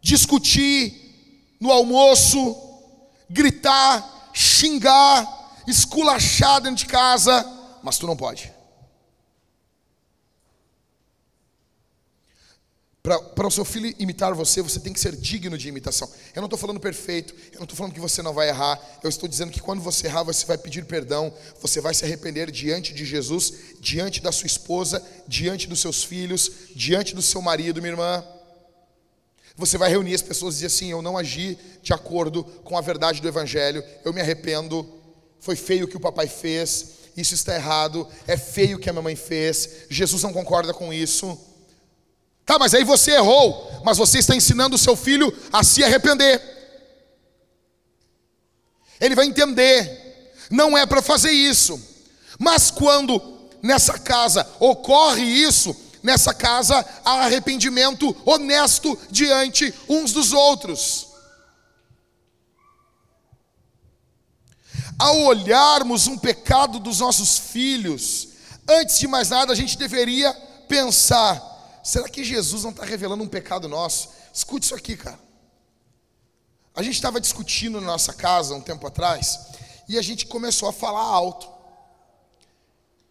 [0.00, 2.56] discutir no almoço,
[3.30, 7.44] gritar, xingar, esculachar dentro de casa,
[7.82, 8.52] mas tu não pode.
[13.02, 16.08] Para o seu filho imitar você, você tem que ser digno de imitação.
[16.36, 18.80] Eu não estou falando perfeito, eu não estou falando que você não vai errar.
[19.02, 22.48] Eu estou dizendo que quando você errar, você vai pedir perdão, você vai se arrepender
[22.52, 27.82] diante de Jesus, diante da sua esposa, diante dos seus filhos, diante do seu marido,
[27.82, 28.24] minha irmã.
[29.56, 32.80] Você vai reunir as pessoas e dizer assim: Eu não agi de acordo com a
[32.80, 34.88] verdade do Evangelho, eu me arrependo,
[35.42, 38.92] foi feio o que o papai fez, isso está errado, é feio o que a
[38.92, 41.36] minha mãe fez, Jesus não concorda com isso.
[42.46, 46.40] Tá, mas aí você errou, mas você está ensinando o seu filho a se arrepender.
[49.00, 51.80] Ele vai entender, não é para fazer isso.
[52.38, 53.20] Mas quando
[53.60, 55.74] nessa casa ocorre isso,
[56.04, 61.11] nessa casa há arrependimento honesto diante uns dos outros.
[64.98, 68.28] Ao olharmos um pecado dos nossos filhos,
[68.68, 70.32] antes de mais nada a gente deveria
[70.68, 74.10] pensar: será que Jesus não está revelando um pecado nosso?
[74.32, 75.18] Escute isso aqui, cara.
[76.74, 79.40] A gente estava discutindo na nossa casa um tempo atrás
[79.88, 81.50] e a gente começou a falar alto.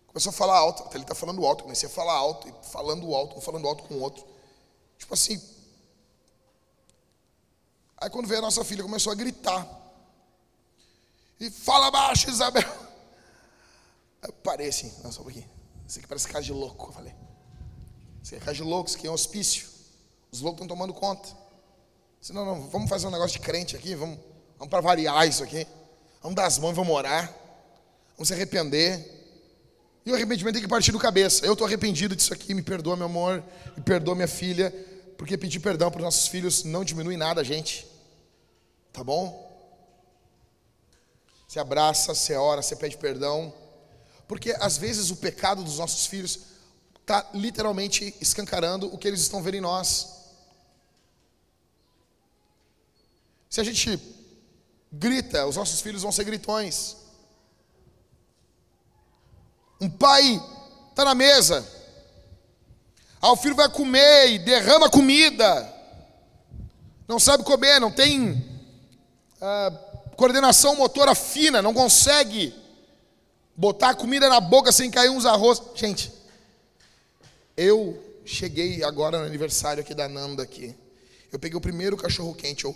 [0.08, 1.63] Começou a falar alto, até ele está falando alto.
[1.63, 4.26] Comecei a falar alto, e falando alto, falando alto com o outro.
[4.98, 5.41] Tipo assim.
[7.98, 9.65] Aí quando veio a nossa filha, começou a gritar.
[11.42, 12.72] E fala baixo, Isabel.
[14.22, 15.50] Eu parei assim, não, só um pouquinho.
[15.88, 17.16] Isso aqui parece casa de louco, eu falei.
[18.22, 19.68] Isso aqui é casa de louco, isso aqui é um hospício.
[20.32, 21.28] Os loucos estão tomando conta.
[22.20, 24.20] Disse, não, não, vamos fazer um negócio de crente aqui, vamos,
[24.60, 25.66] vamos para variar isso aqui.
[26.22, 27.34] Vamos dar as mãos, vamos orar.
[28.16, 29.20] Vamos se arrepender.
[30.06, 31.44] E o arrependimento tem que partir do cabeça.
[31.44, 33.44] Eu estou arrependido disso aqui, me perdoa, meu amor,
[33.76, 34.72] me perdoa, minha filha,
[35.18, 37.88] porque pedir perdão para os nossos filhos não diminui nada, gente.
[38.94, 39.51] Tá bom?
[41.52, 43.54] Você abraça, você ora, você pede perdão.
[44.26, 46.40] Porque às vezes o pecado dos nossos filhos
[47.02, 50.30] está literalmente escancarando o que eles estão vendo em nós.
[53.50, 54.00] Se a gente
[54.90, 56.96] grita, os nossos filhos vão ser gritões.
[59.82, 60.42] Um pai
[60.90, 61.70] está na mesa.
[63.22, 65.70] Ah, o filho vai comer e derrama comida.
[67.10, 68.42] Não sabe comer, não tem
[69.42, 69.91] ah,
[70.22, 72.54] coordenação motora fina, não consegue
[73.56, 75.60] botar a comida na boca sem cair uns arroz.
[75.74, 76.14] Gente,
[77.58, 80.76] eu cheguei agora no aniversário aqui da Nanda aqui.
[81.32, 82.76] Eu peguei o primeiro cachorro quente, eu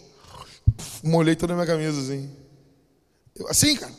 [1.04, 2.36] molhei toda a minha camisa assim.
[3.36, 3.94] Eu, assim, cara.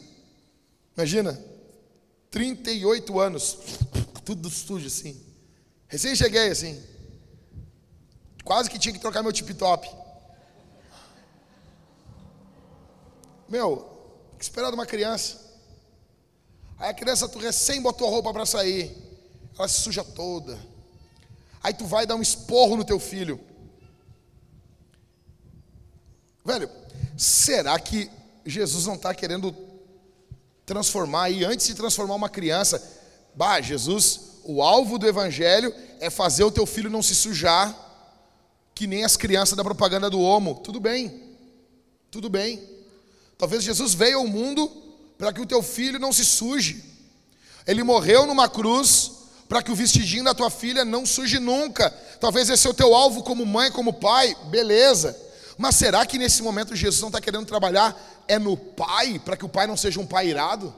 [0.97, 1.41] Imagina.
[2.33, 3.59] 38 anos,
[4.25, 5.25] tudo sujo assim.
[5.87, 6.83] Recém cheguei assim.
[8.45, 9.89] Quase que tinha que trocar meu tip-top.
[13.49, 13.87] Meu,
[14.39, 15.45] que esperar de uma criança.
[16.79, 18.95] Aí a criança, tu recém botou a roupa para sair.
[19.59, 20.59] Ela se suja toda.
[21.63, 23.41] Aí tu vai dar um esporro no teu filho.
[26.45, 26.71] Velho,
[27.17, 28.11] será que
[28.45, 29.55] Jesus não está querendo
[30.65, 32.83] transformar e antes de transformar uma criança,
[33.35, 37.75] bah, Jesus, o alvo do evangelho é fazer o teu filho não se sujar,
[38.75, 40.61] que nem as crianças da propaganda do homo.
[40.63, 41.37] Tudo bem.
[42.11, 42.76] Tudo bem.
[43.38, 44.70] Talvez Jesus veio ao mundo
[45.18, 46.85] para que o teu filho não se suje.
[47.66, 49.12] Ele morreu numa cruz
[49.49, 51.90] para que o vestidinho da tua filha não suje nunca.
[52.20, 55.16] Talvez esse é o teu alvo como mãe, como pai, beleza.
[55.59, 57.96] Mas será que nesse momento Jesus não está querendo trabalhar
[58.29, 60.75] é no pai, para que o pai não seja um pai irado?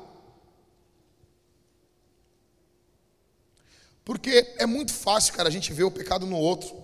[4.05, 6.75] Porque é muito fácil, cara, a gente ver o pecado no outro.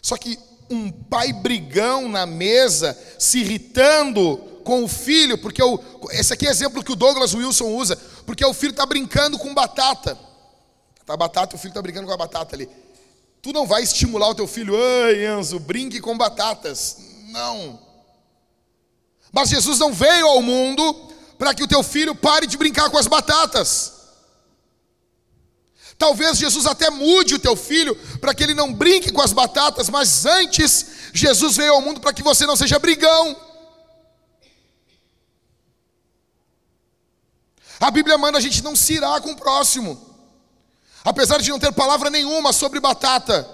[0.00, 0.38] Só que
[0.74, 5.78] um pai brigão na mesa, se irritando com o filho, porque o,
[6.10, 9.54] esse aqui é exemplo que o Douglas Wilson usa, porque o filho está brincando com
[9.54, 10.18] batata.
[11.06, 12.68] Tá batata, o filho está brincando com a batata ali.
[13.42, 16.96] Tu não vai estimular o teu filho, ai Enzo, brinque com batatas.
[17.28, 17.78] Não.
[19.30, 20.94] Mas Jesus não veio ao mundo
[21.36, 23.93] para que o teu filho pare de brincar com as batatas.
[25.98, 29.88] Talvez Jesus até mude o teu filho para que ele não brinque com as batatas,
[29.88, 33.36] mas antes Jesus veio ao mundo para que você não seja brigão.
[37.80, 40.00] A Bíblia manda a gente não se irar com o próximo,
[41.04, 43.48] apesar de não ter palavra nenhuma sobre batata.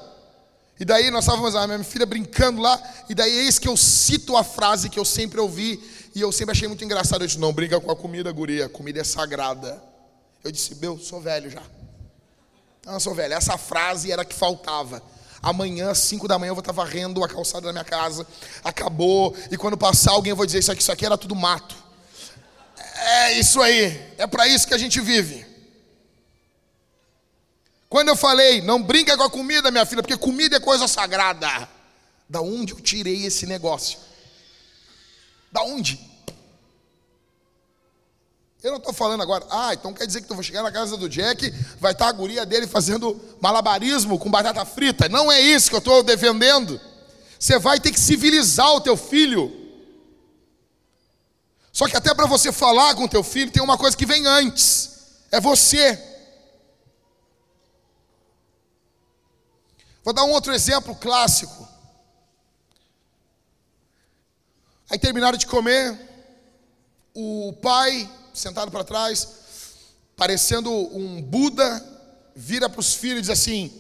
[0.79, 4.37] E daí nós estávamos, a minha filha brincando lá, e daí eis que eu cito
[4.37, 5.83] a frase que eu sempre ouvi,
[6.15, 7.23] e eu sempre achei muito engraçado.
[7.23, 9.83] Eu disse: Não brinca com a comida, guria, a comida é sagrada.
[10.43, 11.63] Eu disse: Meu, sou velho já.
[12.85, 13.35] Não, sou velho.
[13.35, 15.03] Essa frase era que faltava.
[15.43, 18.27] Amanhã, às 5 da manhã, eu vou estar varrendo a calçada da minha casa.
[18.63, 19.35] Acabou.
[19.51, 21.75] E quando passar, alguém vai dizer: Isso aqui, isso aqui era tudo mato.
[22.97, 24.15] É isso aí.
[24.19, 25.47] É para isso que a gente vive.
[27.89, 31.69] Quando eu falei, não brinca com a comida, minha filha, porque comida é coisa sagrada.
[32.29, 33.99] Da onde eu tirei esse negócio?
[35.51, 35.99] Da onde?
[38.63, 40.95] Eu não estou falando agora, ah, então quer dizer que tu vai chegar na casa
[40.97, 45.09] do Jack, vai estar a guria dele fazendo malabarismo com batata frita.
[45.09, 46.79] Não é isso que eu estou defendendo.
[47.39, 49.51] Você vai ter que civilizar o teu filho.
[51.73, 54.27] Só que até para você falar com o teu filho, tem uma coisa que vem
[54.27, 54.91] antes.
[55.31, 55.99] É você.
[60.05, 61.67] Vou dar um outro exemplo clássico.
[64.91, 65.99] Aí terminaram de comer,
[67.15, 69.29] o pai, sentado para trás,
[70.17, 71.85] parecendo um Buda,
[72.35, 73.73] vira para os filhos e diz assim: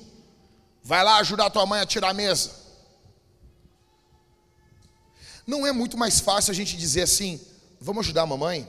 [0.83, 2.51] Vai lá ajudar tua mãe a tirar a mesa.
[5.47, 7.41] Não é muito mais fácil a gente dizer assim:
[7.81, 8.69] Vamos ajudar a mamãe?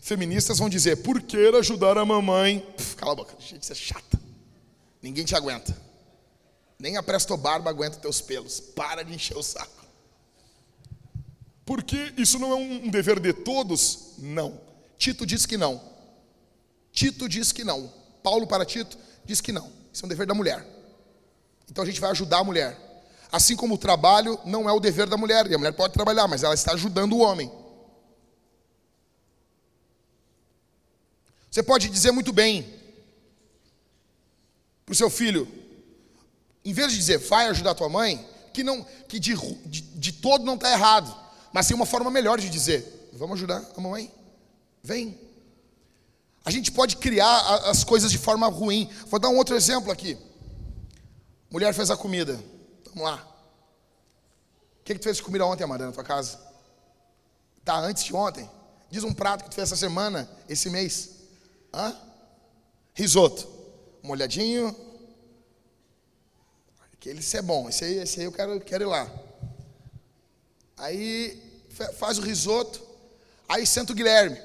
[0.00, 2.60] Feministas vão dizer: Por que ajudar a mamãe?
[2.76, 4.20] Puf, cala a boca, gente, isso é chata.
[5.00, 5.76] Ninguém te aguenta.
[6.78, 8.58] Nem a prestobarba aguenta teus pelos.
[8.60, 9.81] Para de encher o saco.
[11.64, 14.14] Porque isso não é um dever de todos?
[14.18, 14.60] Não.
[14.98, 15.80] Tito diz que não.
[16.92, 17.92] Tito diz que não.
[18.22, 19.70] Paulo para Tito diz que não.
[19.92, 20.66] Isso é um dever da mulher.
[21.70, 22.78] Então a gente vai ajudar a mulher.
[23.30, 26.28] Assim como o trabalho não é o dever da mulher, e a mulher pode trabalhar,
[26.28, 27.50] mas ela está ajudando o homem.
[31.50, 32.62] Você pode dizer muito bem
[34.84, 35.46] para o seu filho,
[36.64, 39.34] em vez de dizer vai ajudar tua mãe, que não que de,
[39.66, 41.21] de, de todo não está errado,
[41.52, 44.12] mas tem uma forma melhor de dizer, vamos ajudar a mamãe,
[44.82, 45.18] vem.
[46.44, 48.90] A gente pode criar as coisas de forma ruim.
[49.06, 50.18] Vou dar um outro exemplo aqui.
[51.50, 52.42] Mulher fez a comida.
[52.86, 53.28] Vamos lá.
[54.80, 56.40] O que, que tu fez de comida ontem, Amanda, na tua casa?
[57.64, 58.50] Tá, antes de ontem.
[58.90, 61.10] Diz um prato que tu fez essa semana, esse mês.
[61.72, 61.96] Hã?
[62.92, 63.48] Risoto.
[64.02, 64.74] Molhadinho.
[66.92, 67.68] Aquele esse é bom.
[67.68, 69.08] Esse aí, esse aí eu quero, quero ir lá.
[70.82, 71.40] Aí
[71.96, 72.82] faz o risoto.
[73.48, 74.36] Aí senta o Guilherme.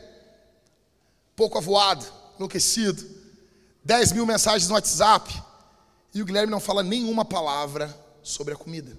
[1.35, 3.03] Pouco avoado, enlouquecido.
[3.83, 5.33] 10 mil mensagens no WhatsApp.
[6.13, 8.95] E o Guilherme não fala nenhuma palavra sobre a comida.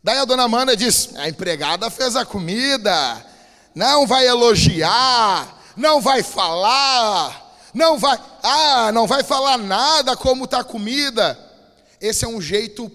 [0.00, 3.26] Daí a dona Amanda diz: a empregada fez a comida,
[3.74, 10.60] não vai elogiar, não vai falar, não vai, ah, não vai falar nada como está
[10.60, 11.36] a comida.
[12.00, 12.90] Esse é um jeito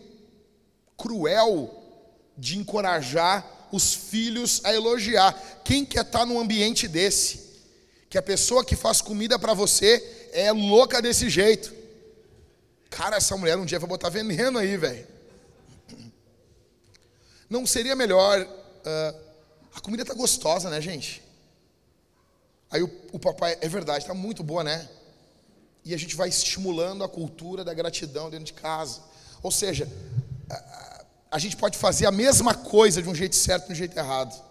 [0.95, 1.76] cruel
[2.37, 5.33] de encorajar os filhos a elogiar.
[5.63, 7.47] Quem quer estar tá num ambiente desse?
[8.09, 11.73] Que a pessoa que faz comida para você é louca desse jeito.
[12.89, 15.05] Cara, essa mulher um dia vai botar veneno aí, velho.
[17.49, 18.41] Não seria melhor.
[18.41, 19.19] Uh,
[19.73, 21.23] a comida tá gostosa, né, gente?
[22.69, 24.87] Aí o, o papai, é verdade, tá muito boa, né?
[25.83, 29.01] E a gente vai estimulando a cultura da gratidão dentro de casa.
[29.41, 29.89] Ou seja,
[31.29, 33.75] a, a gente pode fazer a mesma coisa de um jeito certo e de um
[33.75, 34.47] jeito errado.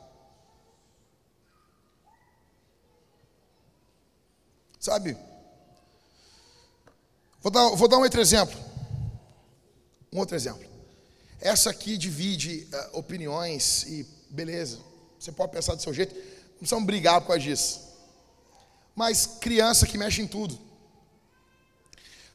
[4.78, 5.16] Sabe?
[7.40, 8.58] Vou dar, vou dar um outro exemplo.
[10.12, 10.64] Um outro exemplo.
[11.40, 14.78] Essa aqui divide uh, opiniões e beleza.
[15.18, 16.14] Você pode pensar do seu jeito.
[16.14, 17.80] Não precisamos brigar por causa disso.
[18.94, 20.58] Mas criança que mexe em tudo.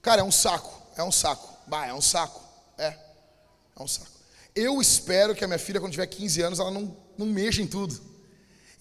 [0.01, 0.81] Cara, é um saco.
[0.95, 1.57] É um saco.
[1.67, 2.41] Bah, é um saco.
[2.77, 2.97] É.
[3.75, 4.20] É um saco.
[4.55, 7.67] Eu espero que a minha filha, quando tiver 15 anos, ela não, não mexa em
[7.67, 7.99] tudo.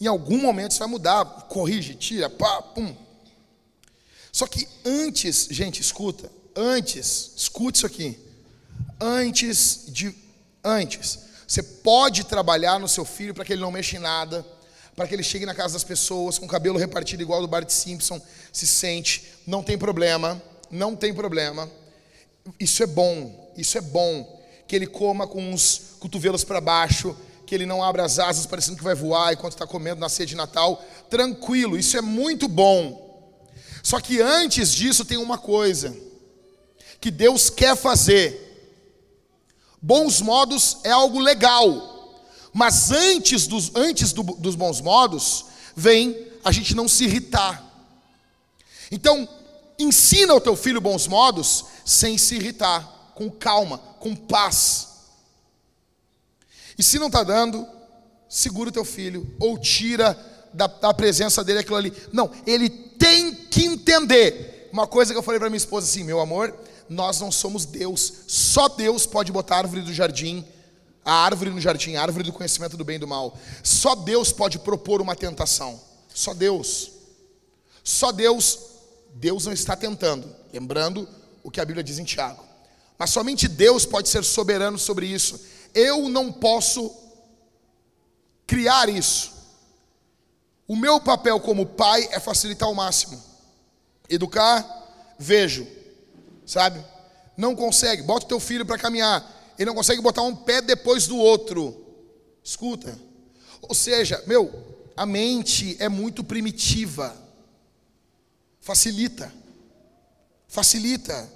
[0.00, 1.24] Em algum momento isso vai mudar.
[1.48, 2.94] Corrige, tira, pá, pum.
[4.32, 6.30] Só que antes, gente, escuta.
[6.56, 8.30] Antes, escute isso aqui
[9.00, 10.14] antes de
[10.62, 11.18] antes.
[11.46, 14.46] Você pode trabalhar no seu filho para que ele não mexa em nada,
[14.94, 17.68] para que ele chegue na casa das pessoas com o cabelo repartido igual do Bart
[17.70, 18.20] Simpson,
[18.52, 20.40] se sente, não tem problema,
[20.70, 21.68] não tem problema.
[22.58, 24.39] Isso é bom, isso é bom.
[24.70, 28.76] Que ele coma com os cotovelos para baixo, que ele não abra as asas parecendo
[28.76, 30.82] que vai voar enquanto está comendo na ceia de Natal.
[31.08, 33.34] Tranquilo, isso é muito bom.
[33.82, 35.96] Só que antes disso tem uma coisa
[37.00, 38.50] que Deus quer fazer
[39.82, 46.52] Bons modos é algo legal, mas antes dos, antes do, dos bons modos, vem a
[46.52, 47.64] gente não se irritar.
[48.90, 49.26] Então,
[49.78, 54.88] ensina o teu filho bons modos sem se irritar, com calma, com paz.
[56.76, 57.66] E se não está dando,
[58.28, 60.18] segura o teu filho, ou tira
[60.52, 61.92] da, da, presença dele aquilo ali.
[62.12, 64.68] Não, ele tem que entender.
[64.72, 66.56] Uma coisa que eu falei para minha esposa assim, meu amor,
[66.88, 68.12] nós não somos Deus.
[68.26, 70.44] Só Deus pode botar a árvore do jardim,
[71.04, 73.36] a árvore no jardim, a árvore do conhecimento do bem e do mal.
[73.62, 75.80] Só Deus pode propor uma tentação.
[76.12, 76.90] Só Deus.
[77.84, 78.58] Só Deus.
[79.14, 80.34] Deus não está tentando.
[80.52, 81.08] Lembrando
[81.42, 82.49] o que a Bíblia diz em Tiago.
[83.00, 85.40] Mas somente Deus pode ser soberano sobre isso.
[85.74, 86.94] Eu não posso
[88.46, 89.32] criar isso.
[90.68, 93.20] O meu papel como pai é facilitar ao máximo.
[94.08, 94.64] Educar,
[95.18, 95.80] vejo
[96.50, 96.84] sabe?
[97.36, 98.02] Não consegue.
[98.02, 99.54] Bota o teu filho para caminhar.
[99.56, 101.86] Ele não consegue botar um pé depois do outro.
[102.42, 102.98] Escuta.
[103.62, 104.52] Ou seja, meu,
[104.96, 107.16] a mente é muito primitiva.
[108.60, 109.32] Facilita.
[110.48, 111.30] Facilita.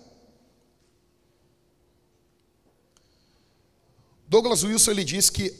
[4.35, 5.55] Douglas Wilson ele diz que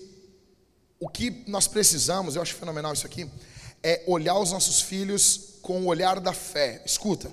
[0.99, 3.31] o que nós precisamos, eu acho fenomenal isso aqui,
[3.83, 6.83] é olhar os nossos filhos com o olhar da fé.
[6.85, 7.31] Escuta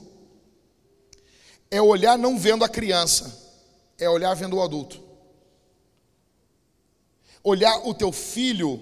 [1.71, 3.33] é olhar não vendo a criança,
[3.97, 5.01] é olhar vendo o adulto.
[7.43, 8.79] Olhar o teu filho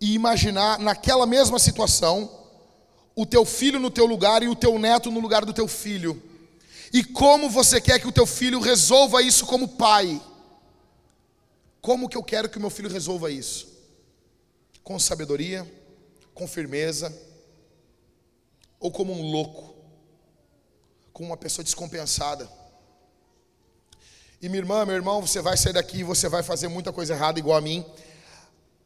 [0.00, 2.28] e imaginar naquela mesma situação
[3.14, 6.20] o teu filho no teu lugar e o teu neto no lugar do teu filho.
[6.90, 10.20] E como você quer que o teu filho resolva isso como pai?
[11.88, 13.66] Como que eu quero que o meu filho resolva isso?
[14.84, 15.66] Com sabedoria,
[16.34, 17.10] com firmeza,
[18.78, 19.74] ou como um louco,
[21.14, 22.46] como uma pessoa descompensada.
[24.42, 27.14] E minha irmã, meu irmão, você vai sair daqui e você vai fazer muita coisa
[27.14, 27.82] errada igual a mim.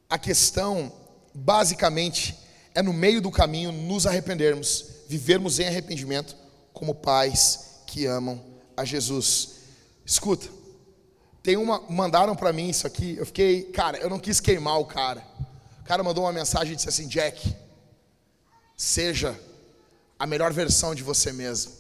[0.09, 0.93] A questão,
[1.35, 2.39] basicamente,
[2.73, 6.37] é no meio do caminho nos arrependermos, vivermos em arrependimento
[6.73, 8.41] como pais que amam
[8.77, 9.55] a Jesus.
[10.07, 10.62] Escuta,
[11.43, 14.85] tem uma mandaram para mim isso aqui, eu fiquei, cara, eu não quis queimar o
[14.85, 15.27] cara.
[15.81, 17.57] O cara mandou uma mensagem e disse assim: "Jack,
[18.77, 19.39] seja
[20.19, 21.73] a melhor versão de você mesmo".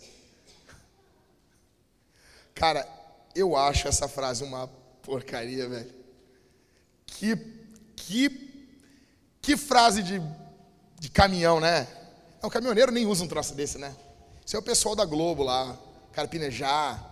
[2.54, 2.86] Cara,
[3.34, 4.68] eu acho essa frase uma
[5.02, 5.92] porcaria, velho.
[7.06, 7.36] Que,
[7.96, 8.66] que,
[9.40, 10.20] que frase de,
[10.98, 11.86] de caminhão, né?
[12.42, 13.94] Não, caminhoneiro nem usa um troço desse, né?
[14.44, 15.78] Isso é o pessoal da Globo lá,
[16.12, 17.11] carpinejar.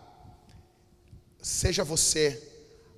[1.43, 2.41] Seja você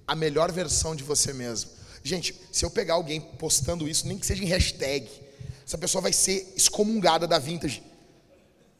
[0.07, 1.71] a melhor versão de você mesmo.
[2.03, 5.09] Gente, se eu pegar alguém postando isso, nem que seja em hashtag,
[5.65, 7.83] essa pessoa vai ser excomungada da vintage.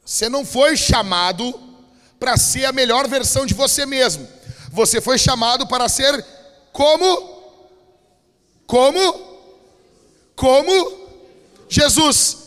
[0.05, 1.59] Você não foi chamado
[2.19, 4.29] para ser a melhor versão de você mesmo.
[4.71, 6.25] Você foi chamado para ser
[6.73, 7.43] como?
[8.67, 9.39] Como?
[10.35, 11.09] Como?
[11.69, 12.39] Jesus.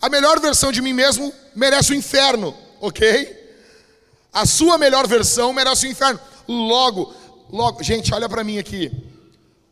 [0.00, 3.38] A melhor versão de mim mesmo merece o inferno, ok?
[4.32, 6.20] A sua melhor versão merece o inferno.
[6.50, 7.14] Logo,
[7.48, 8.90] logo, gente, olha para mim aqui.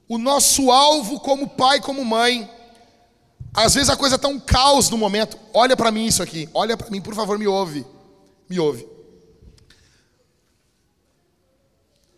[0.09, 2.49] O nosso alvo como pai, como mãe,
[3.53, 5.37] às vezes a coisa está um caos no momento.
[5.53, 6.49] Olha para mim isso aqui.
[6.55, 7.85] Olha para mim, por favor, me ouve.
[8.49, 8.87] Me ouve.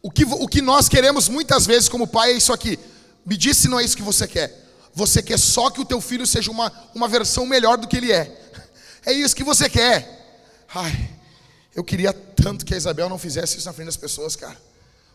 [0.02, 2.78] O que, o que nós queremos muitas vezes como pai é isso aqui.
[3.24, 4.54] Me diz se não é isso que você quer.
[4.92, 8.12] Você quer só que o teu filho seja uma, uma versão melhor do que ele
[8.12, 8.36] é.
[9.06, 10.66] É isso que você quer.
[10.74, 11.19] Ai,
[11.80, 14.60] eu queria tanto que a Isabel não fizesse isso na frente das pessoas, cara.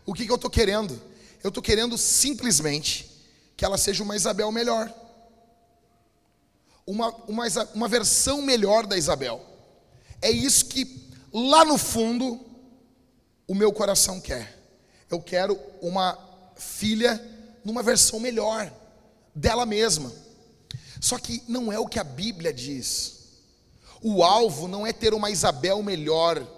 [0.04, 1.00] O que, que eu estou querendo?
[1.42, 3.08] Eu estou querendo simplesmente
[3.56, 4.92] que ela seja uma Isabel melhor.
[6.84, 9.44] Uma, uma, uma versão melhor da Isabel.
[10.20, 12.44] É isso que lá no fundo
[13.46, 14.58] o meu coração quer.
[15.08, 16.18] Eu quero uma
[16.56, 17.24] filha
[17.64, 18.72] numa versão melhor
[19.32, 20.12] dela mesma.
[21.00, 23.16] Só que não é o que a Bíblia diz.
[24.02, 26.55] O alvo não é ter uma Isabel melhor.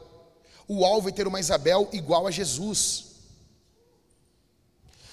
[0.68, 3.06] O alvo é ter uma Isabel igual a Jesus.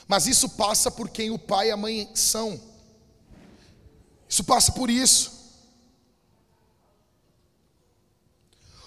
[0.05, 2.61] Mas isso passa por quem o pai e a mãe são.
[4.27, 5.33] Isso passa por isso.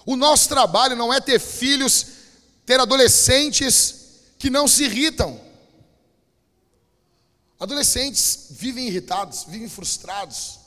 [0.05, 2.05] O nosso trabalho não é ter filhos,
[2.65, 3.95] ter adolescentes
[4.37, 5.39] que não se irritam.
[7.59, 10.59] Adolescentes vivem irritados, vivem frustrados,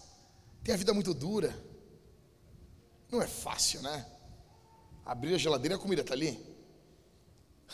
[0.62, 1.57] têm a vida muito dura.
[3.11, 4.07] Não é fácil, né?
[5.05, 6.38] Abrir a geladeira e a comida está ali.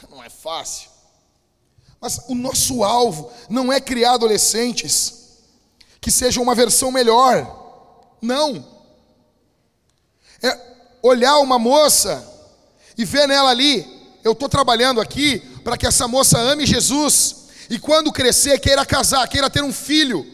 [0.08, 0.90] Não é fácil.
[2.00, 5.38] Mas o nosso alvo não é criar adolescentes
[6.00, 8.16] que sejam uma versão melhor.
[8.22, 8.64] Não.
[10.42, 10.68] É
[11.02, 12.24] olhar uma moça
[12.96, 13.86] e ver nela ali,
[14.24, 19.28] eu estou trabalhando aqui para que essa moça ame Jesus e quando crescer queira casar,
[19.28, 20.26] queira ter um filho,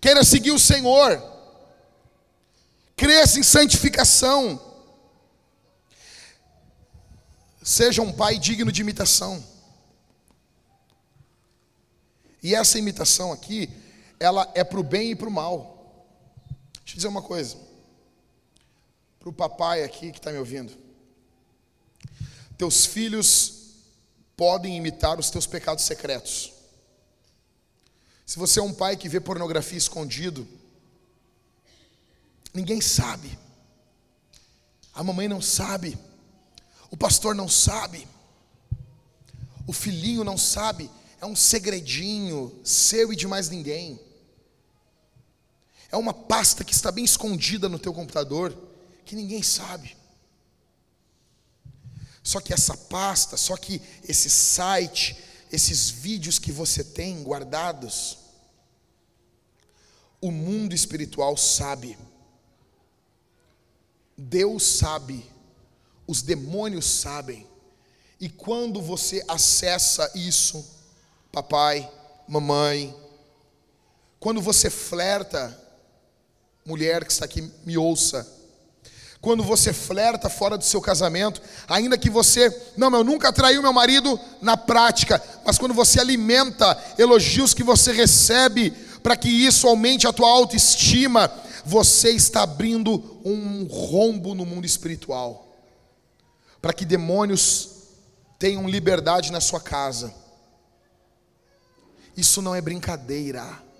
[0.00, 1.22] queira seguir o Senhor,
[2.96, 4.60] cresça em santificação,
[7.62, 9.44] seja um pai digno de imitação.
[12.42, 13.68] E essa imitação aqui,
[14.18, 16.06] ela é para o bem e para o mal.
[16.72, 17.56] Deixa eu dizer uma coisa.
[19.18, 20.72] Para o papai aqui que está me ouvindo.
[22.56, 23.74] Teus filhos
[24.36, 26.52] podem imitar os teus pecados secretos.
[28.24, 30.46] Se você é um pai que vê pornografia escondido,
[32.54, 33.38] ninguém sabe.
[34.94, 35.98] A mamãe não sabe.
[36.90, 38.06] O pastor não sabe.
[39.66, 40.90] O filhinho não sabe.
[41.20, 44.00] É um segredinho seu e de mais ninguém.
[45.90, 48.56] É uma pasta que está bem escondida no teu computador,
[49.04, 49.96] que ninguém sabe.
[52.22, 55.16] Só que essa pasta, só que esse site,
[55.50, 58.18] esses vídeos que você tem guardados,
[60.20, 61.98] o mundo espiritual sabe.
[64.16, 65.24] Deus sabe,
[66.10, 67.46] os demônios sabem.
[68.20, 70.68] E quando você acessa isso,
[71.30, 71.88] papai,
[72.26, 72.92] mamãe,
[74.18, 75.56] quando você flerta,
[76.66, 78.26] mulher que está aqui, me ouça,
[79.20, 83.72] quando você flerta fora do seu casamento, ainda que você, não, eu nunca traiu meu
[83.72, 90.08] marido na prática, mas quando você alimenta elogios que você recebe, para que isso aumente
[90.08, 91.32] a tua autoestima,
[91.64, 95.49] você está abrindo um rombo no mundo espiritual,
[96.60, 97.70] para que demônios
[98.38, 100.14] tenham liberdade na sua casa.
[102.16, 103.70] Isso não é brincadeira.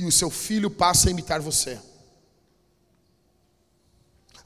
[0.00, 1.78] e o seu filho passa a imitar você.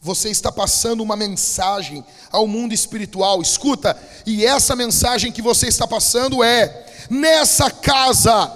[0.00, 3.96] Você está passando uma mensagem ao mundo espiritual, escuta,
[4.26, 8.52] e essa mensagem que você está passando é: nessa casa,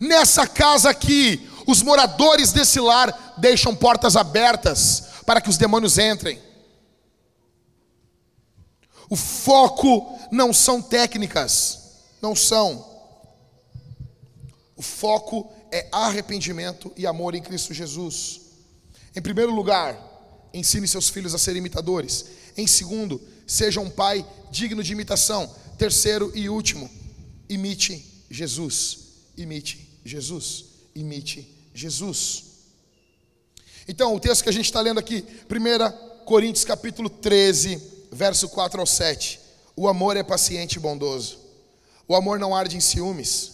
[0.00, 6.38] nessa casa aqui, os moradores desse lar deixam portas abertas para que os demônios entrem.
[9.08, 12.86] O foco não são técnicas, não são.
[14.76, 18.42] O foco é arrependimento e amor em Cristo Jesus.
[19.16, 19.96] Em primeiro lugar,
[20.52, 22.26] ensine seus filhos a serem imitadores.
[22.54, 25.50] Em segundo, seja um pai digno de imitação.
[25.78, 26.90] Terceiro e último,
[27.48, 28.98] imite Jesus.
[29.34, 30.66] Imite Jesus.
[30.94, 32.51] Imite Jesus.
[33.86, 37.80] Então, o texto que a gente está lendo aqui, 1 Coríntios capítulo 13,
[38.10, 39.40] verso 4 ao 7.
[39.74, 41.38] O amor é paciente e bondoso.
[42.06, 43.52] O amor não arde em ciúmes,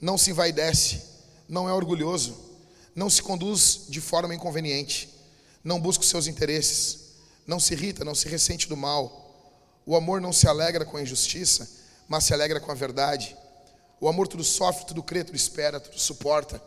[0.00, 1.08] não se envaidece
[1.48, 2.36] não é orgulhoso,
[2.94, 5.08] não se conduz de forma inconveniente,
[5.64, 7.14] não busca os seus interesses,
[7.46, 9.24] não se irrita, não se ressente do mal.
[9.86, 11.68] O amor não se alegra com a injustiça,
[12.06, 13.34] mas se alegra com a verdade.
[13.98, 16.62] O amor tudo sofre, tudo crê, tudo espera, tudo suporta.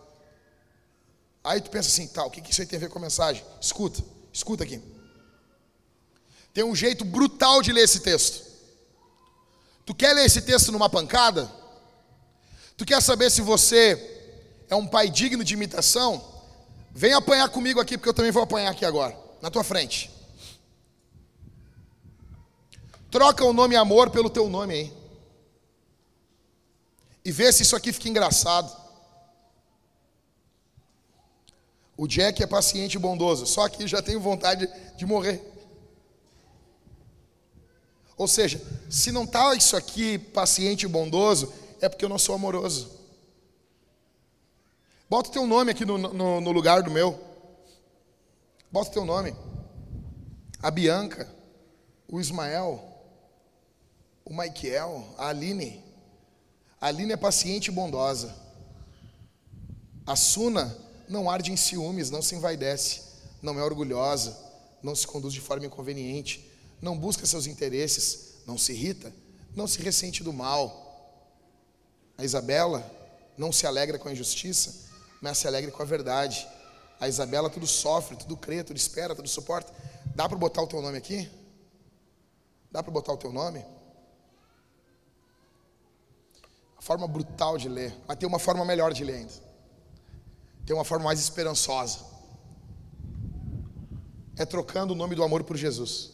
[1.43, 3.43] Aí tu pensa assim, tá, o que isso aí tem a ver com a mensagem?
[3.59, 4.81] Escuta, escuta aqui.
[6.53, 8.45] Tem um jeito brutal de ler esse texto.
[9.85, 11.51] Tu quer ler esse texto numa pancada?
[12.77, 14.19] Tu quer saber se você
[14.69, 16.23] é um pai digno de imitação,
[16.91, 20.11] vem apanhar comigo aqui, porque eu também vou apanhar aqui agora, na tua frente.
[23.09, 24.93] Troca o nome amor pelo teu nome aí.
[27.23, 28.80] E vê se isso aqui fica engraçado.
[32.01, 35.39] O Jack é paciente e bondoso, só que já tenho vontade de morrer.
[38.17, 42.33] Ou seja, se não está isso aqui paciente e bondoso, é porque eu não sou
[42.33, 42.89] amoroso.
[45.07, 47.19] Bota o teu nome aqui no, no, no lugar do meu.
[48.71, 49.35] Bota o teu nome.
[50.59, 51.31] A Bianca,
[52.07, 52.83] o Ismael,
[54.25, 55.83] o Maikel, a Aline.
[56.81, 58.35] A Aline é paciente e bondosa.
[60.03, 60.75] A Suna
[61.11, 63.01] não arde em ciúmes, não se envaidece,
[63.41, 64.37] não é orgulhosa,
[64.81, 66.49] não se conduz de forma inconveniente,
[66.81, 69.13] não busca seus interesses, não se irrita,
[69.53, 70.79] não se ressente do mal.
[72.17, 72.89] A Isabela
[73.37, 74.89] não se alegra com a injustiça,
[75.21, 76.47] mas se alegre com a verdade.
[76.99, 79.73] A Isabela tudo sofre, tudo crê, tudo espera, tudo suporta.
[80.15, 81.29] Dá para botar o teu nome aqui?
[82.71, 83.65] Dá para botar o teu nome?
[86.77, 89.50] A forma brutal de ler, mas tem uma forma melhor de ler ainda.
[90.65, 91.99] Tem uma forma mais esperançosa.
[94.37, 96.11] É trocando o nome do amor por Jesus.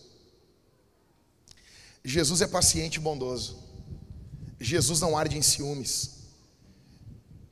[2.04, 3.58] Jesus é paciente e bondoso.
[4.60, 6.18] Jesus não arde em ciúmes.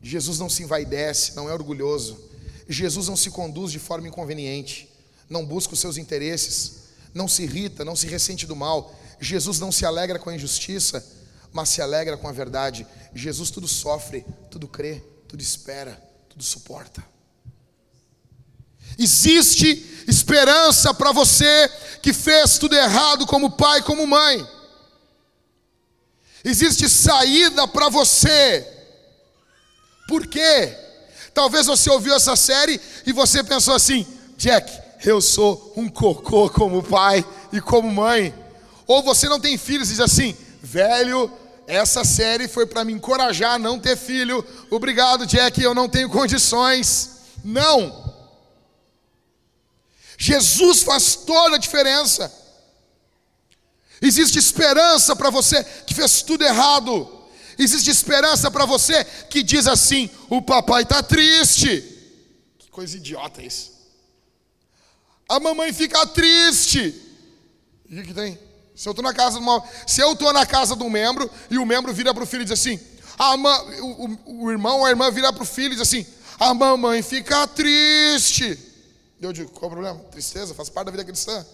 [0.02, 2.30] Jesus não se envaidece, não é orgulhoso.
[2.68, 4.90] Jesus não se conduz de forma inconveniente,
[5.30, 8.94] não busca os seus interesses, não se irrita, não se ressente do mal.
[9.20, 11.06] Jesus não se alegra com a injustiça,
[11.52, 12.86] mas se alegra com a verdade.
[13.14, 16.02] Jesus tudo sofre, tudo crê, tudo espera,
[16.36, 17.04] tudo suporta.
[18.98, 21.70] Existe esperança para você
[22.02, 24.48] que fez tudo errado como pai, como mãe.
[26.44, 28.76] Existe saída para você
[30.08, 30.78] por quê?
[31.34, 34.06] Talvez você ouviu essa série e você pensou assim:
[34.38, 34.72] Jack,
[35.04, 38.34] eu sou um cocô como pai e como mãe.
[38.88, 41.32] Ou você não tem filhos e diz assim: velho,
[41.68, 44.46] essa série foi para me encorajar a não ter filho.
[44.70, 47.12] Obrigado, Jack, eu não tenho condições.
[47.44, 48.14] Não.
[50.18, 52.32] Jesus faz toda a diferença.
[54.02, 57.12] Existe esperança para você que fez tudo errado.
[57.58, 61.82] Existe esperança para você que diz assim: o papai está triste.
[62.60, 63.74] Que coisa idiota isso.
[65.28, 67.02] A mamãe fica triste.
[67.90, 68.38] E o que tem?
[68.76, 71.32] Se eu estou na casa de uma, se eu estou na casa de um membro
[71.50, 72.80] e o membro vira para o filho e diz assim,
[73.18, 75.82] a ma, o, o, o irmão ou a irmã vira para o filho e diz
[75.82, 76.06] assim,
[76.38, 78.60] a mamãe fica triste.
[79.22, 80.00] Eu digo, qual o problema?
[80.12, 81.46] Tristeza, faz parte da vida cristã.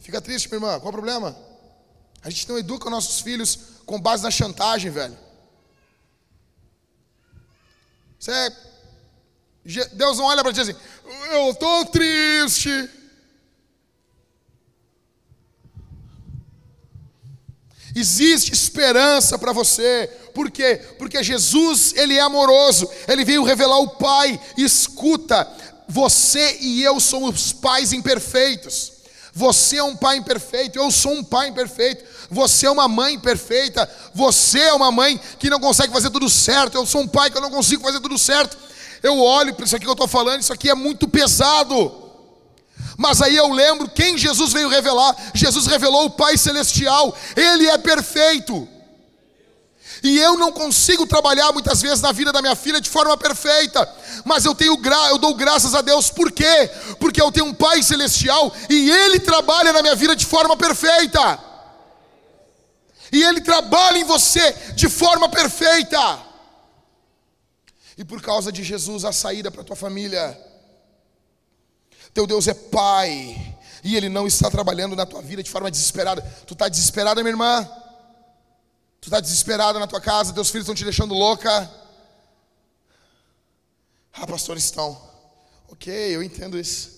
[0.00, 1.36] Fica triste, minha irmã, qual o problema?
[2.22, 5.16] A gente não educa nossos filhos com base na chantagem, velho.
[8.18, 8.52] Você,
[9.92, 10.74] Deus não olha para ti assim,
[11.30, 12.90] eu estou triste.
[17.94, 20.10] Existe esperança para você.
[20.34, 20.80] Por quê?
[20.98, 22.88] Porque Jesus, ele é amoroso.
[23.06, 24.40] Ele veio revelar o Pai.
[24.56, 25.48] Escuta,
[25.88, 28.92] você e eu somos pais imperfeitos.
[29.36, 32.04] Você é um pai imperfeito, eu sou um pai imperfeito.
[32.30, 36.76] Você é uma mãe perfeita, você é uma mãe que não consegue fazer tudo certo.
[36.76, 38.56] Eu sou um pai que eu não consigo fazer tudo certo.
[39.02, 42.03] Eu olho para isso aqui que eu estou falando, isso aqui é muito pesado.
[42.96, 45.14] Mas aí eu lembro quem Jesus veio revelar.
[45.34, 48.68] Jesus revelou o Pai Celestial, Ele é perfeito.
[50.02, 53.90] E eu não consigo trabalhar muitas vezes na vida da minha filha de forma perfeita,
[54.22, 56.70] mas eu tenho gra eu dou graças a Deus, por quê?
[57.00, 61.38] Porque eu tenho um Pai celestial e Ele trabalha na minha vida de forma perfeita.
[63.10, 66.18] E Ele trabalha em você de forma perfeita.
[67.96, 70.38] E por causa de Jesus, a saída para tua família.
[72.14, 76.22] Teu Deus é Pai, e Ele não está trabalhando na tua vida de forma desesperada.
[76.46, 77.68] Tu está desesperada, minha irmã?
[79.00, 81.70] Tu está desesperada na tua casa, teus filhos estão te deixando louca.
[84.12, 84.96] Ah, pastor, estão.
[85.68, 86.90] Ok, eu entendo isso.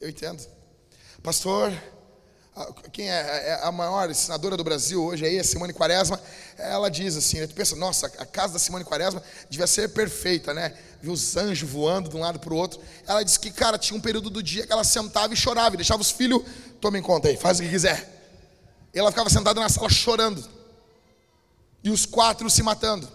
[0.00, 0.44] Eu entendo.
[1.22, 1.72] Pastor,
[2.92, 6.20] quem é, é a maior senadora do Brasil hoje aí, a Simone Quaresma,
[6.58, 10.76] ela diz assim, tu pensa, nossa, a casa da Simone Quaresma devia ser perfeita, né?
[11.02, 12.80] Viu os anjos voando de um lado para o outro.
[13.06, 15.78] Ela disse que, cara, tinha um período do dia que ela sentava e chorava e
[15.78, 16.42] deixava os filhos,
[16.80, 18.12] tomem conta aí, faz o que quiser.
[18.94, 20.42] E ela ficava sentada na sala chorando
[21.84, 23.08] e os quatro se matando.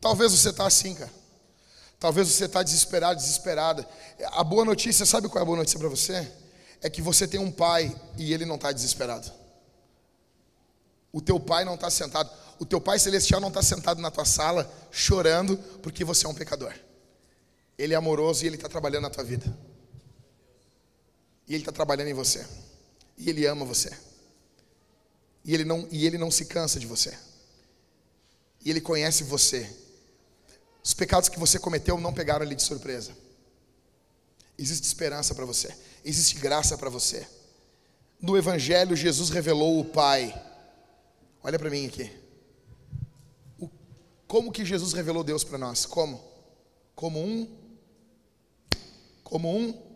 [0.00, 1.10] Talvez você está assim, cara.
[1.98, 3.88] Talvez você está desesperado, desesperada.
[4.32, 6.30] A boa notícia, sabe qual é a boa notícia para você?
[6.80, 9.32] É que você tem um pai e ele não está desesperado.
[11.16, 12.30] O teu pai não está sentado.
[12.58, 16.34] O teu pai celestial não está sentado na tua sala chorando porque você é um
[16.34, 16.74] pecador.
[17.78, 19.46] Ele é amoroso e ele está trabalhando na tua vida.
[21.48, 22.44] E Ele está trabalhando em você.
[23.16, 23.90] E Ele ama você.
[25.42, 27.16] E ele, não, e ele não se cansa de você.
[28.62, 29.74] E Ele conhece você.
[30.84, 33.12] Os pecados que você cometeu não pegaram Ele de surpresa.
[34.58, 35.74] Existe esperança para você.
[36.04, 37.26] Existe graça para você.
[38.20, 40.34] No Evangelho, Jesus revelou o Pai.
[41.46, 42.10] Olha para mim aqui.
[43.56, 43.70] O,
[44.26, 45.86] como que Jesus revelou Deus para nós?
[45.86, 46.20] Como?
[46.92, 47.48] Como um.
[49.22, 49.86] Como um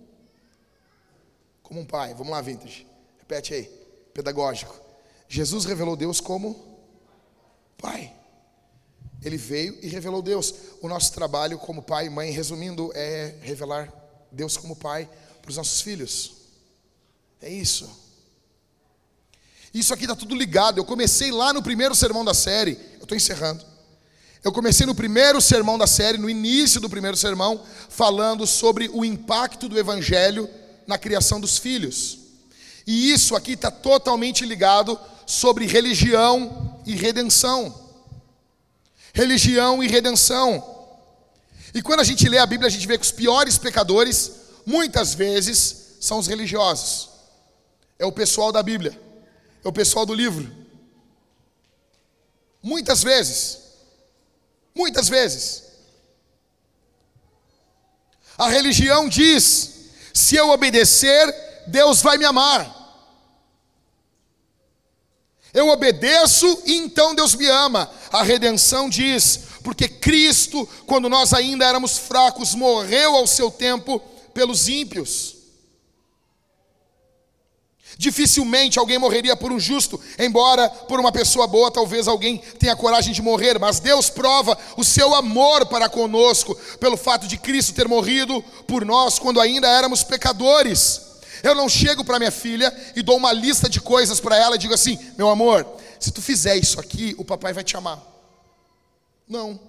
[1.71, 2.15] como um pai.
[2.15, 2.87] Vamos lá, Vintage.
[3.19, 3.65] Repete aí.
[4.15, 4.81] Pedagógico.
[5.29, 6.79] Jesus revelou Deus como
[7.77, 8.15] pai.
[9.21, 10.55] Ele veio e revelou Deus.
[10.81, 13.93] O nosso trabalho como pai e mãe, resumindo, é revelar
[14.31, 15.11] Deus como pai
[15.43, 16.37] para os nossos filhos.
[17.43, 18.10] É isso.
[19.73, 20.79] Isso aqui está tudo ligado.
[20.79, 22.79] Eu comecei lá no primeiro sermão da série.
[22.99, 23.65] Eu estou encerrando.
[24.43, 29.05] Eu comecei no primeiro sermão da série, no início do primeiro sermão, falando sobre o
[29.05, 30.49] impacto do Evangelho
[30.87, 32.19] na criação dos filhos.
[32.87, 37.73] E isso aqui está totalmente ligado sobre religião e redenção.
[39.13, 40.79] Religião e redenção.
[41.75, 44.33] E quando a gente lê a Bíblia, a gente vê que os piores pecadores,
[44.65, 47.11] muitas vezes, são os religiosos.
[47.99, 48.99] É o pessoal da Bíblia,
[49.65, 50.51] é o pessoal do livro.
[52.63, 53.59] Muitas vezes,
[54.75, 55.65] muitas vezes.
[58.37, 59.71] A religião diz
[60.13, 61.35] se eu obedecer,
[61.67, 62.79] Deus vai me amar.
[65.53, 67.91] Eu obedeço e então Deus me ama.
[68.13, 73.99] A redenção diz, porque Cristo, quando nós ainda éramos fracos, morreu ao seu tempo
[74.33, 75.40] pelos ímpios.
[78.01, 83.13] Dificilmente alguém morreria por um justo, embora por uma pessoa boa talvez alguém tenha coragem
[83.13, 87.87] de morrer, mas Deus prova o seu amor para conosco pelo fato de Cristo ter
[87.87, 91.19] morrido por nós quando ainda éramos pecadores.
[91.43, 94.59] Eu não chego para minha filha e dou uma lista de coisas para ela e
[94.59, 95.67] digo assim: meu amor,
[95.99, 98.03] se tu fizer isso aqui, o papai vai te amar.
[99.29, 99.61] Não.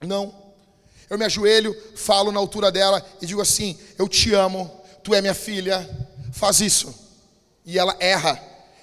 [0.00, 0.34] Não.
[1.08, 4.68] Eu me ajoelho, falo na altura dela e digo assim: eu te amo,
[5.04, 5.88] tu é minha filha,
[6.34, 6.92] faz isso.
[7.64, 8.38] E ela erra.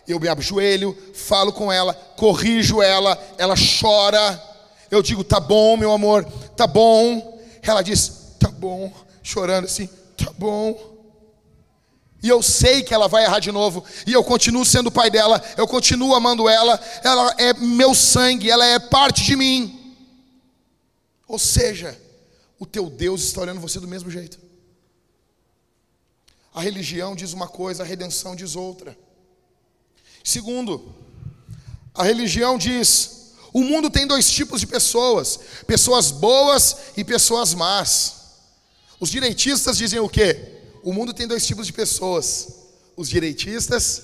[0.07, 4.41] Eu me ajoelho, falo com ela, corrijo ela, ela chora.
[4.89, 6.25] Eu digo, tá bom, meu amor,
[6.55, 7.39] tá bom.
[7.61, 8.91] Ela diz, tá bom,
[9.21, 9.87] chorando assim,
[10.17, 10.91] tá bom.
[12.23, 15.41] E eu sei que ela vai errar de novo, e eu continuo sendo pai dela,
[15.57, 19.95] eu continuo amando ela, ela é meu sangue, ela é parte de mim.
[21.27, 21.99] Ou seja,
[22.59, 24.50] o teu Deus está olhando você do mesmo jeito.
[26.53, 28.97] A religião diz uma coisa, a redenção diz outra.
[30.23, 30.93] Segundo,
[31.93, 38.15] a religião diz: o mundo tem dois tipos de pessoas, pessoas boas e pessoas más.
[38.99, 40.59] Os direitistas dizem o quê?
[40.83, 42.47] O mundo tem dois tipos de pessoas:
[42.95, 44.03] os direitistas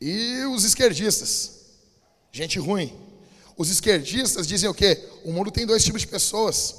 [0.00, 1.52] e os esquerdistas.
[2.32, 2.92] Gente ruim.
[3.56, 5.06] Os esquerdistas dizem o quê?
[5.24, 6.74] O mundo tem dois tipos de pessoas: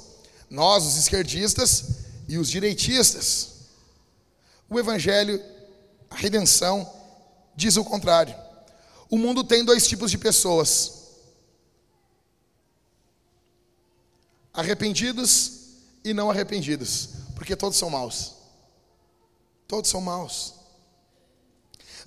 [0.50, 1.84] nós, os esquerdistas,
[2.28, 3.51] e os direitistas.
[4.72, 5.38] O Evangelho,
[6.08, 6.90] a redenção,
[7.54, 8.34] diz o contrário.
[9.10, 11.10] o mundo tem dois tipos de pessoas:
[14.50, 18.34] arrependidos e não arrependidos, porque todos são maus.
[19.68, 20.54] Todos são maus.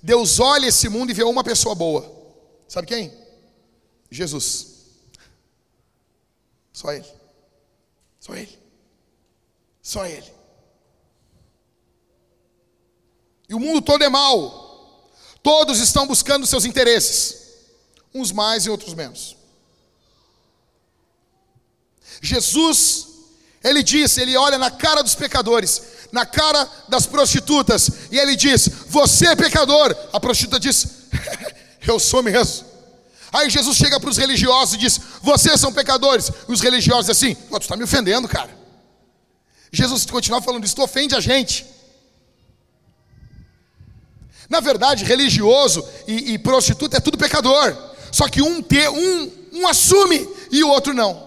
[0.02, 2.12] Deus olha esse mundo e vê uma pessoa boa.
[2.66, 3.16] Sabe quem?
[4.10, 4.74] Jesus.
[6.72, 7.06] Só Ele.
[8.18, 8.58] Só Ele.
[9.80, 10.35] Só Ele.
[13.48, 14.64] E o mundo todo é mau.
[15.42, 17.36] Todos estão buscando seus interesses.
[18.14, 19.36] Uns mais e outros menos.
[22.20, 23.08] Jesus,
[23.62, 28.68] ele diz, ele olha na cara dos pecadores, na cara das prostitutas, e ele diz:
[28.88, 29.94] Você é pecador.
[30.12, 30.86] A prostituta diz:
[31.86, 32.66] Eu sou mesmo.
[33.32, 36.30] Aí Jesus chega para os religiosos e diz: Vocês são pecadores.
[36.48, 38.56] E os religiosos assim: Tu está me ofendendo, cara.
[39.70, 41.75] Jesus continua falando isso, ofende a gente.
[44.48, 47.76] Na verdade, religioso e, e prostituta é tudo pecador.
[48.12, 51.26] Só que um, te, um, um assume e o outro não.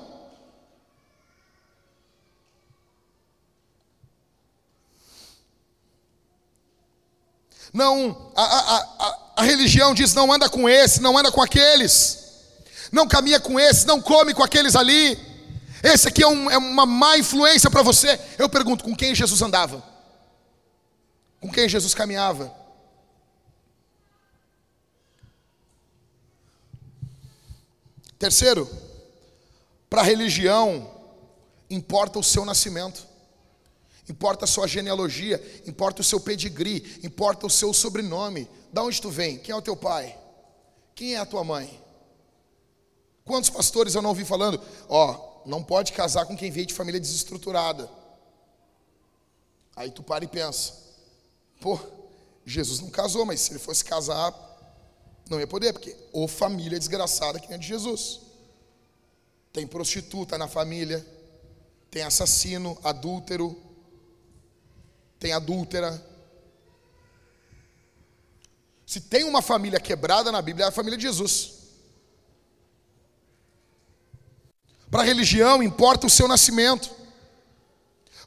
[7.72, 12.18] Não, a, a, a, a religião diz: não anda com esse, não anda com aqueles,
[12.92, 15.18] não caminha com esse, não come com aqueles ali.
[15.84, 18.20] Esse aqui é, um, é uma má influência para você.
[18.38, 19.84] Eu pergunto: com quem Jesus andava?
[21.40, 22.59] Com quem Jesus caminhava?
[28.20, 28.70] Terceiro,
[29.90, 30.92] para a religião,
[31.70, 33.10] importa o seu nascimento
[34.12, 38.50] importa a sua genealogia, importa o seu pedigree, importa o seu sobrenome.
[38.74, 39.38] Da onde tu vem?
[39.38, 40.18] Quem é o teu pai?
[40.96, 41.80] Quem é a tua mãe?
[43.24, 44.60] Quantos pastores eu não ouvi falando?
[44.88, 47.90] Ó, não pode casar com quem veio de família desestruturada.
[49.76, 50.74] Aí tu para e pensa:
[51.62, 51.80] pô,
[52.46, 54.32] Jesus não casou, mas se ele fosse casar,
[55.30, 58.22] não ia poder, porque ou família desgraçada que é de Jesus.
[59.54, 61.06] Tem prostituta na família,
[61.92, 63.56] tem assassino, adúltero,
[65.20, 66.04] tem adúltera.
[68.86, 71.60] Se tem uma família quebrada na Bíblia, é a família de Jesus.
[74.90, 76.90] Para a religião importa o seu nascimento.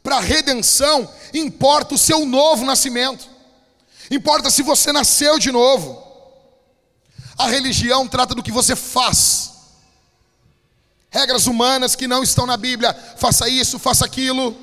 [0.03, 3.29] Para a redenção importa o seu novo nascimento.
[4.11, 6.02] Importa se você nasceu de novo.
[7.43, 9.53] A religião trata do que você faz.
[11.11, 12.95] Regras humanas que não estão na Bíblia.
[13.17, 14.57] Faça isso, faça aquilo.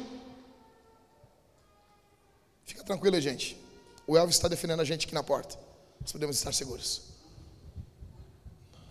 [2.86, 3.60] Tranquilo, gente.
[4.08, 5.60] O Elvis está defendendo a gente aqui na porta.
[6.02, 7.02] Nós podemos estar seguros.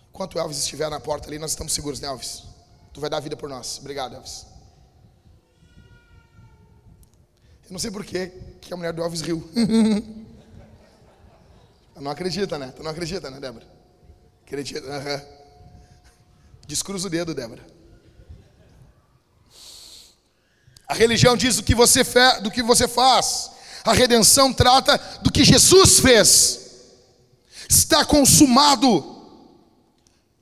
[0.09, 2.43] Enquanto o Elvis estiver na porta ali, nós estamos seguros, né, Elvis?
[2.93, 3.79] Tu vai dar a vida por nós.
[3.79, 4.45] Obrigado, Elvis.
[7.65, 8.31] Eu não sei por que
[8.71, 9.49] a mulher do Elvis riu.
[11.99, 12.71] não acredita, né?
[12.73, 13.78] Tu não acredita, né, Débora?
[14.49, 14.81] Acredita.
[14.81, 15.21] Uhum.
[16.65, 17.63] Descruza o dedo, Débora.
[20.87, 22.41] A religião diz do que você, fe...
[22.41, 23.51] do que você faz.
[23.83, 26.71] A redenção trata do que Jesus fez.
[27.69, 29.21] Está consumado.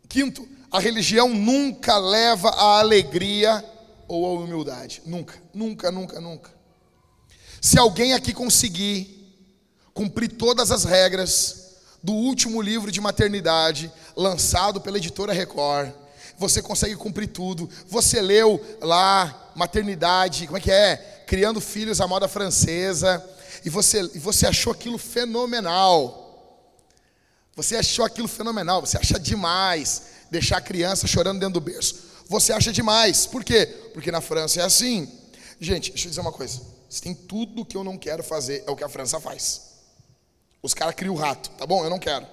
[0.08, 3.62] Quinto, a religião nunca leva à alegria
[4.08, 5.02] ou à humildade.
[5.06, 6.50] Nunca, nunca, nunca, nunca.
[7.60, 9.36] Se alguém aqui conseguir
[9.94, 11.67] cumprir todas as regras
[12.02, 15.92] do último livro de maternidade lançado pela editora Record,
[16.38, 17.70] você consegue cumprir tudo.
[17.88, 21.18] Você leu lá maternidade, como é que é?
[21.28, 23.24] criando filhos à moda francesa,
[23.66, 26.24] e você, e você achou aquilo fenomenal.
[27.54, 32.08] Você achou aquilo fenomenal, você acha demais deixar a criança chorando dentro do berço.
[32.30, 33.26] Você acha demais.
[33.26, 33.66] Por quê?
[33.94, 35.12] Porque na França é assim.
[35.60, 36.62] Gente, deixa eu dizer uma coisa.
[36.90, 39.62] Se tem tudo que eu não quero fazer, é o que a França faz.
[40.68, 41.82] Os caras criam o rato, tá bom?
[41.86, 42.28] Eu não quero.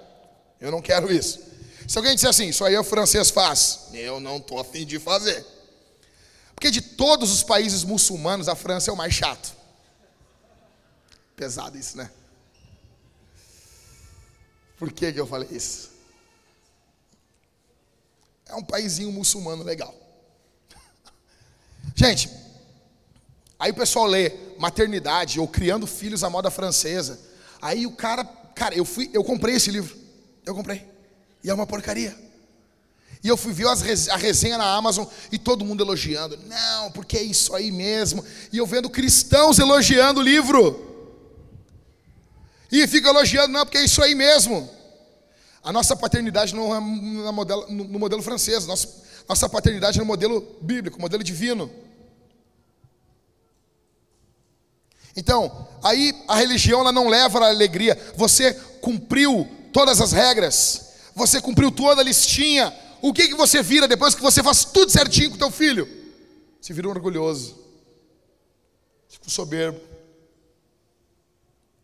[0.60, 1.38] Eu não quero isso.
[1.86, 5.46] Se alguém disser assim, isso aí o francês faz, eu não estou afim de fazer.
[6.52, 9.54] Porque de todos os países muçulmanos, a França é o mais chato.
[11.36, 12.10] Pesado isso, né?
[14.80, 15.92] Por que, que eu falei isso?
[18.46, 19.94] É um paísinho muçulmano legal.
[21.94, 22.28] Gente,
[23.60, 27.32] aí o pessoal lê maternidade ou criando filhos à moda francesa.
[27.64, 28.22] Aí o cara,
[28.54, 29.96] cara, eu fui, eu comprei esse livro.
[30.44, 30.86] Eu comprei.
[31.42, 32.14] E é uma porcaria.
[33.22, 36.38] E eu fui ver a resenha na Amazon e todo mundo elogiando.
[36.46, 38.22] Não, porque é isso aí mesmo.
[38.52, 41.16] E eu vendo cristãos elogiando o livro.
[42.70, 44.68] E fica elogiando, não, porque é isso aí mesmo.
[45.62, 48.66] A nossa paternidade não é no modelo, no modelo francês.
[48.66, 48.88] Nossa,
[49.26, 51.70] nossa paternidade é no modelo bíblico, modelo divino.
[55.16, 57.96] Então, aí a religião ela não leva a alegria.
[58.16, 62.74] Você cumpriu todas as regras Você cumpriu toda a listinha.
[63.00, 65.88] O que, que você vira depois que você faz tudo certinho com teu filho?
[66.60, 67.56] Você vira um orgulhoso.
[69.08, 69.80] Fica soberbo.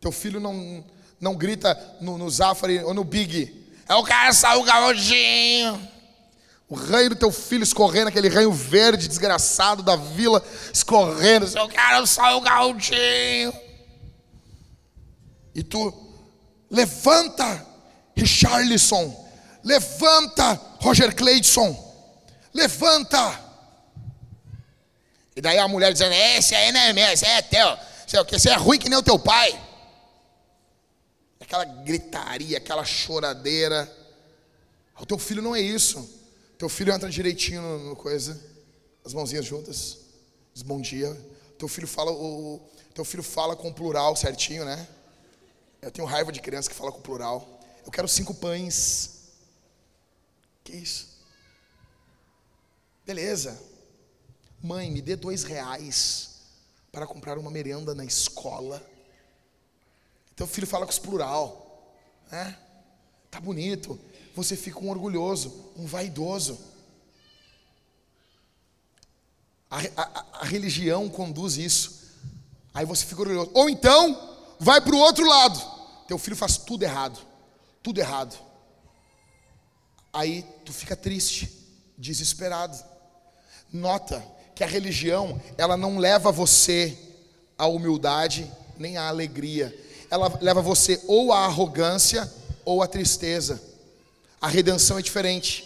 [0.01, 0.85] Teu filho não,
[1.21, 3.55] não grita no, no Zafari ou no Big.
[3.89, 5.90] É o cara saiu galdinho.
[6.71, 10.41] O ranho do teu filho escorrendo, aquele ranho verde desgraçado da vila,
[10.73, 11.45] escorrendo.
[11.59, 13.53] Eu quero só o galdinho.
[15.53, 15.93] E tu,
[16.71, 17.67] levanta,
[18.17, 19.29] Richarlison.
[19.65, 21.77] Levanta, Roger Cleidson.
[22.55, 23.41] Levanta.
[25.35, 27.67] E daí a mulher dizendo: Esse aí não é meu, esse é teu.
[27.67, 29.61] É, esse é ruim que nem o teu pai.
[31.41, 33.93] Aquela gritaria, aquela choradeira.
[35.01, 36.20] O teu filho não é isso.
[36.61, 38.39] Teu filho entra direitinho no, coisa,
[39.03, 39.97] as mãozinhas juntas,
[40.53, 41.11] diz bom dia.
[41.59, 42.61] Teu filho fala o,
[42.93, 44.87] teu filho fala com plural certinho, né?
[45.81, 47.49] Eu tenho raiva de criança que fala com plural.
[47.83, 49.31] Eu quero cinco pães.
[50.63, 51.09] Que isso?
[53.07, 53.59] Beleza.
[54.63, 56.43] Mãe, me dê dois reais
[56.93, 58.87] para comprar uma merenda na escola.
[60.37, 61.97] Teu filho fala com os plural,
[62.31, 62.55] né?
[63.31, 63.99] Tá bonito
[64.35, 66.59] você fica um orgulhoso, um vaidoso.
[69.71, 72.01] A, a, a religião conduz isso.
[72.73, 73.51] Aí você fica orgulhoso.
[73.55, 75.61] Ou então, vai para o outro lado.
[76.07, 77.19] Teu filho faz tudo errado.
[77.83, 78.37] Tudo errado.
[80.13, 81.51] Aí tu fica triste,
[81.97, 82.77] desesperado.
[83.73, 84.25] Nota
[84.55, 86.99] que a religião, ela não leva você
[87.57, 89.75] à humildade nem à alegria.
[90.11, 92.31] Ela leva você ou à arrogância
[92.65, 93.70] ou à tristeza.
[94.41, 95.65] A redenção é diferente.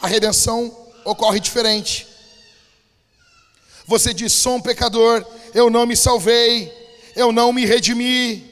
[0.00, 2.06] A redenção ocorre diferente.
[3.86, 5.24] Você diz: sou um pecador,
[5.54, 6.72] eu não me salvei,
[7.16, 8.50] eu não me redimi,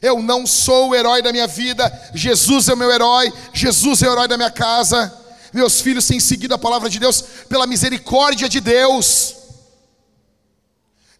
[0.00, 4.08] eu não sou o herói da minha vida, Jesus é o meu herói, Jesus é
[4.08, 5.12] o herói da minha casa.
[5.52, 9.36] Meus filhos têm seguido a palavra de Deus pela misericórdia de Deus.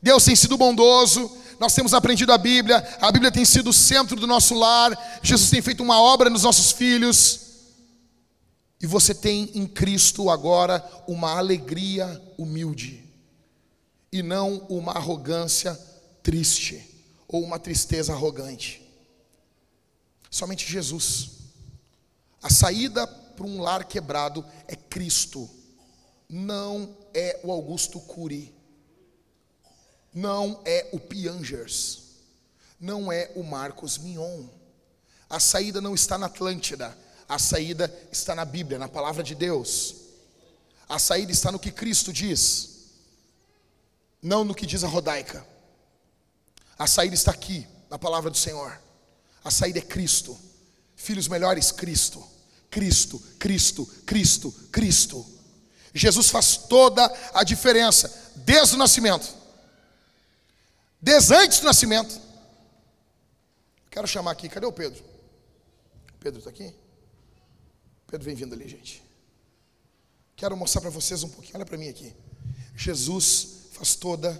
[0.03, 4.17] Deus tem sido bondoso, nós temos aprendido a Bíblia, a Bíblia tem sido o centro
[4.17, 7.41] do nosso lar, Jesus tem feito uma obra nos nossos filhos,
[8.81, 13.05] e você tem em Cristo agora uma alegria humilde,
[14.13, 15.79] e não uma arrogância
[16.23, 16.83] triste,
[17.27, 18.83] ou uma tristeza arrogante.
[20.31, 21.31] Somente Jesus.
[22.43, 25.49] A saída para um lar quebrado é Cristo,
[26.29, 28.54] não é o Augusto Cury
[30.15, 32.03] não é o Piangers,
[32.79, 34.47] não é o Marcos Mion.
[35.29, 36.97] A saída não está na Atlântida,
[37.29, 39.97] a saída está na Bíblia, na palavra de Deus.
[40.89, 42.93] A saída está no que Cristo diz,
[44.23, 45.45] não no que diz a Rodaica.
[46.79, 48.81] A saída está aqui, na palavra do Senhor.
[49.43, 50.39] A saída é Cristo.
[50.97, 52.25] Filhos melhores, Cristo.
[52.71, 55.27] Cristo, Cristo, Cristo, Cristo.
[55.93, 59.44] Jesus faz toda a diferença, desde o nascimento
[61.05, 62.19] desde antes do nascimento.
[63.91, 65.05] Quero chamar aqui, cadê o Pedro?
[66.19, 66.75] Pedro está aqui?
[68.07, 69.03] Pedro vem vindo ali, gente.
[70.35, 72.17] Quero mostrar para vocês um pouquinho, olha para mim aqui.
[72.75, 74.33] Jesus faz toda,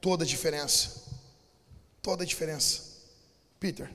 [0.00, 1.02] toda a diferença.
[2.00, 2.82] Toda a diferença.
[3.58, 3.90] Peter,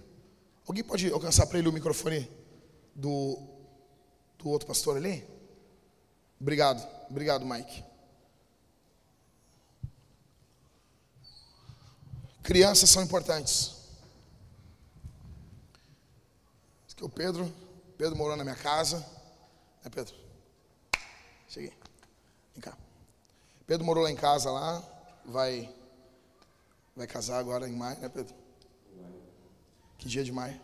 [0.68, 2.30] alguém pode alcançar para ele o microfone
[2.94, 3.40] do,
[4.38, 5.26] do outro pastor ali?
[6.40, 7.86] Obrigado, obrigado, Mike.
[12.44, 13.82] Crianças são importantes.
[17.02, 17.52] que o Pedro,
[17.98, 19.04] Pedro morou na minha casa,
[19.84, 20.14] né Pedro?
[21.48, 21.74] Cheguei.
[22.54, 22.78] Vem cá.
[23.66, 24.84] Pedro morou lá em casa lá,
[25.26, 25.68] vai
[26.96, 28.36] vai casar agora em maio, né Pedro?
[29.98, 30.62] Que dia de maio?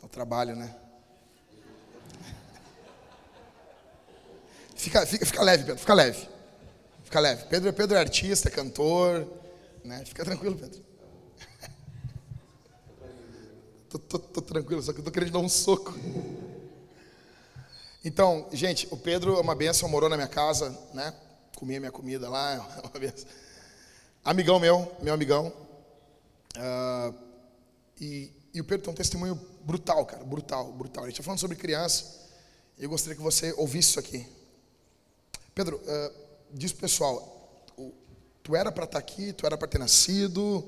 [0.00, 0.72] O trabalho, né?
[4.76, 6.28] Fica, fica, fica leve, Pedro, fica leve.
[7.02, 7.44] Fica leve.
[7.46, 9.26] Pedro, Pedro é artista, é cantor,
[9.88, 10.04] né?
[10.04, 10.84] Fica tranquilo, Pedro.
[13.88, 15.94] tô, tô, tô, tranquilo, só que eu tô querendo dar um soco.
[18.04, 21.12] Então, gente, o Pedro é uma benção, morou na minha casa, né?
[21.56, 23.28] Comia minha comida lá, é uma benção.
[24.24, 25.52] Amigão meu, meu amigão.
[26.56, 27.14] Uh,
[28.00, 31.04] e, e, o Pedro tem um testemunho brutal, cara, brutal, brutal.
[31.04, 32.28] A gente está falando sobre criança
[32.78, 34.26] e eu gostaria que você ouvisse isso aqui.
[35.54, 36.14] Pedro, uh,
[36.52, 37.37] diz pro pessoal,
[38.48, 40.64] Tu era para estar tá aqui, tu era para ter nascido.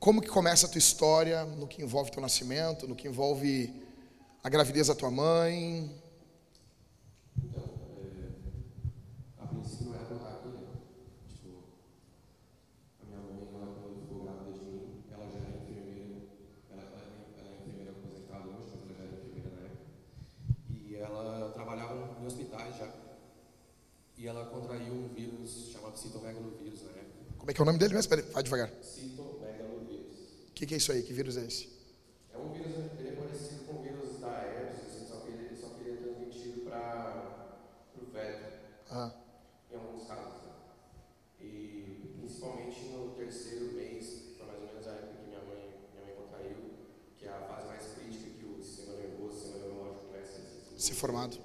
[0.00, 3.70] Como que começa a tua história no que envolve teu nascimento, no que envolve
[4.42, 5.94] a gravidez da tua mãe?
[7.36, 7.64] Então,
[8.00, 10.68] é, a princípio não era para estar aqui, né?
[11.28, 11.50] Tipo,
[13.02, 16.16] a minha mãe, ela, quando ficou grávida de mim, ela já era enfermeira,
[16.70, 19.82] ela, ela, ela é enfermeira aposentada hoje, mas ela já era
[25.72, 27.12] chamava citomegalovírus na época.
[27.38, 28.08] Como é que é o nome dele mesmo?
[28.08, 28.70] Peraí, vai devagar.
[28.82, 30.16] Citomegalovírus.
[30.48, 31.02] O que, que é isso aí?
[31.02, 31.68] Que vírus é esse?
[32.32, 35.56] É um vírus, ele é parecido com o vírus da herpes, assim, só que ele,
[35.56, 37.50] só que ele é transmitido para
[38.00, 38.58] o feto,
[38.90, 39.12] Ah,
[39.70, 40.42] em alguns casos.
[40.42, 40.52] Né?
[41.40, 46.04] E principalmente no terceiro mês, foi mais ou menos a época que minha mãe, minha
[46.06, 46.56] mãe contraiu,
[47.18, 50.78] que é a fase mais crítica que o sistema nervoso, o sistema neurológico começa a
[50.78, 51.38] se ser formado.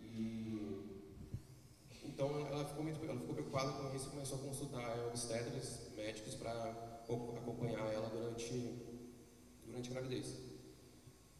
[0.00, 0.44] E
[2.04, 6.34] então ela ficou muito ela ficou preocupada com isso e começou a consultar obstetras, médicos
[6.34, 6.70] para
[7.04, 8.82] acompanhar ela durante
[9.64, 10.26] durante a gravidez.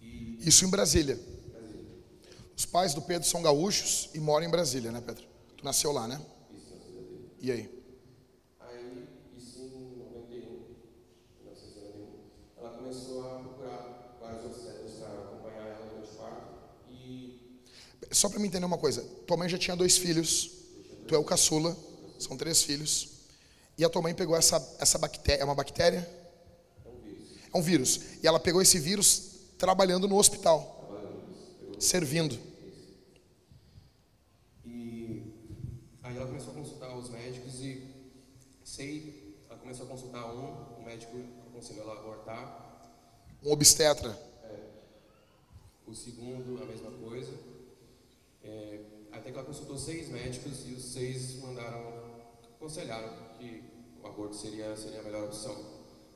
[0.00, 1.18] E Isso em Brasília.
[2.56, 5.24] Os pais do Pedro são gaúchos e moram em Brasília, né, Pedro?
[5.56, 6.24] Tu nasceu lá, né?
[7.40, 7.84] E aí?
[8.60, 10.38] aí, isso em 91,
[11.40, 12.20] 1991,
[12.56, 16.54] ela começou a procurar vários obstetras para acompanhar ela durante o parto
[16.88, 17.40] e
[18.12, 19.02] Só para me entender uma coisa.
[19.26, 20.52] Tua mãe já tinha dois filhos.
[21.08, 21.76] Tu é o caçula.
[22.24, 23.08] São três filhos.
[23.76, 25.42] E a tua mãe pegou essa, essa bactéria.
[25.42, 26.08] É uma bactéria?
[27.52, 28.00] É um vírus.
[28.22, 30.72] E ela pegou esse vírus trabalhando no hospital.
[31.78, 32.38] Servindo.
[34.64, 35.22] E
[36.02, 37.86] aí ela começou a consultar os médicos e
[38.64, 41.16] sei, ela começou a consultar um, o médico
[41.48, 42.64] aconselhou ela a abortar,
[43.42, 44.18] Um obstetra.
[45.86, 47.32] o segundo a mesma coisa.
[48.42, 48.80] É,
[49.12, 52.03] até que ela consultou seis médicos e os seis mandaram,
[52.68, 53.62] aconselharam que
[54.02, 55.54] o aborto seria, seria a melhor opção.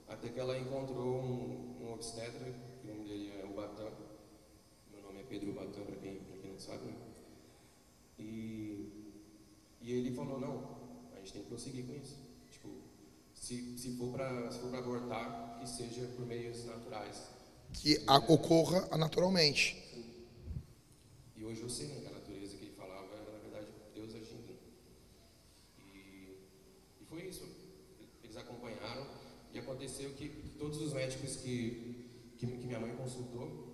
[0.08, 3.86] Até que ela encontrou um, um obstetra, que o nome dele é Ubatã.
[4.90, 6.86] Meu nome é Pedro Ubatã, para quem, pra quem não sabe.
[6.86, 6.94] né?
[8.18, 9.12] E,
[9.82, 10.78] e ele falou, não,
[11.14, 12.16] a gente tem que prosseguir com isso.
[12.50, 12.70] Tipo,
[13.34, 17.28] se, se for para abortar, que seja por meios naturais.
[17.74, 19.76] Que a- ocorra naturalmente.
[21.36, 24.14] E hoje eu sei né, que a natureza que ele falava era, na verdade, Deus
[24.14, 24.56] agindo.
[25.78, 26.38] E,
[27.00, 27.46] e foi isso.
[28.24, 29.06] Eles acompanharam
[29.54, 29.58] e
[29.98, 30.28] aconteceu que
[30.58, 33.66] todos os médicos que, que, que minha mãe consultou,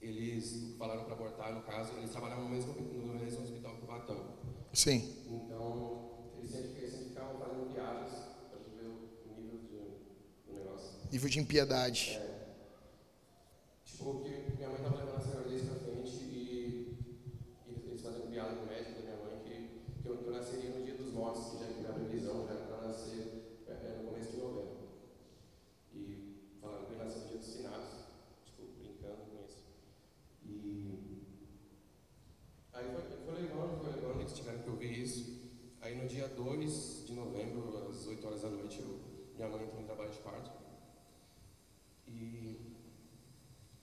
[0.00, 3.86] eles falaram para abortar, no caso, eles trabalhavam no mesmo, no mesmo hospital que o
[3.86, 4.34] Vatão.
[4.72, 5.24] Sim.
[5.26, 8.12] Então, eles sempre, eles sempre ficavam fazendo piadas
[8.50, 10.98] para ver o nível de, do negócio.
[11.10, 12.20] Nível de impiedade.
[13.84, 16.98] Tipo, que minha mãe tava levando essa gravidez pra frente e,
[17.66, 20.32] e eles fazendo piada com o médico da minha mãe que, que, eu, que eu
[20.32, 23.72] nasceria no dia dos mortos, que já que a previsão já era pra nascer é,
[23.72, 24.74] é, no começo de novembro.
[25.94, 27.90] E falando que eu nasci no dia dos finados,
[28.44, 29.58] tipo, brincando com isso.
[30.44, 31.14] E
[32.72, 35.44] aí foi, foi levando, foi levando, eles tiveram que ouvir isso.
[35.80, 39.00] Aí no dia 2 de novembro, às 8 horas da noite, eu,
[39.36, 40.50] minha mãe entrou em trabalho de parto.
[42.06, 42.60] E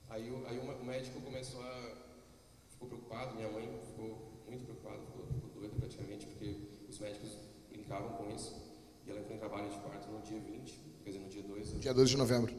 [0.08, 1.96] Aí, o- aí o médico começou a.
[2.68, 7.38] ficou preocupado, minha mãe ficou muito preocupada, ficou, ficou doida praticamente, porque os médicos
[7.70, 8.54] brincavam com isso.
[9.06, 11.80] E ela entrou em trabalho de parto no dia 20, quer dizer, no dia 2.
[11.80, 12.54] Dia 12 de novembro.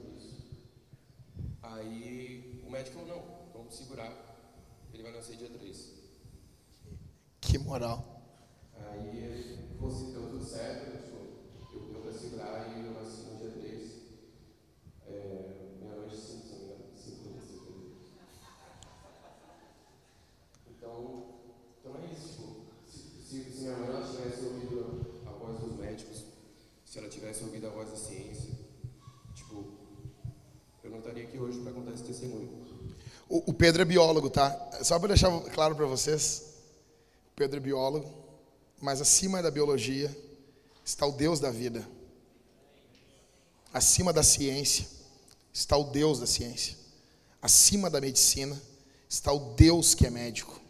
[1.61, 4.11] Aí o médico falou: não, vamos segurar,
[4.91, 5.93] ele vai nascer dia 3.
[7.39, 8.21] Que moral.
[8.73, 13.37] Aí ele fosse deu tudo certo, tipo, eu deu pra segurar e eu nasci no
[13.37, 13.91] dia 3.
[15.07, 16.93] É, meia-noite e 5, se não me engano.
[16.95, 17.83] 5 dias depois.
[20.69, 21.25] Então,
[21.79, 25.75] então é isso, tipo, se, se, se minha mãe ela tivesse ouvido a voz dos
[25.77, 26.23] médicos,
[26.85, 28.53] se ela tivesse ouvido a voz da ciência,
[29.35, 29.65] tipo,
[30.81, 32.63] eu não estaria aqui hoje para contar esse testemunho.
[33.27, 34.49] O, o Pedro é biólogo, tá?
[34.81, 36.53] Só para deixar claro para vocês.
[37.33, 38.09] O Pedro é biólogo,
[38.79, 40.15] mas acima da biologia
[40.85, 41.85] está o Deus da vida.
[43.73, 44.85] Acima da ciência
[45.51, 46.77] está o Deus da ciência.
[47.41, 48.61] Acima da medicina
[49.09, 50.61] está o Deus que é médico,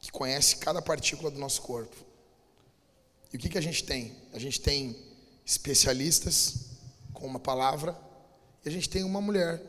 [0.00, 1.94] que conhece cada partícula do nosso corpo.
[3.32, 4.16] E o que, que a gente tem?
[4.32, 4.96] A gente tem
[5.44, 6.70] especialistas
[7.12, 7.98] com uma palavra
[8.64, 9.62] e a gente tem uma mulher,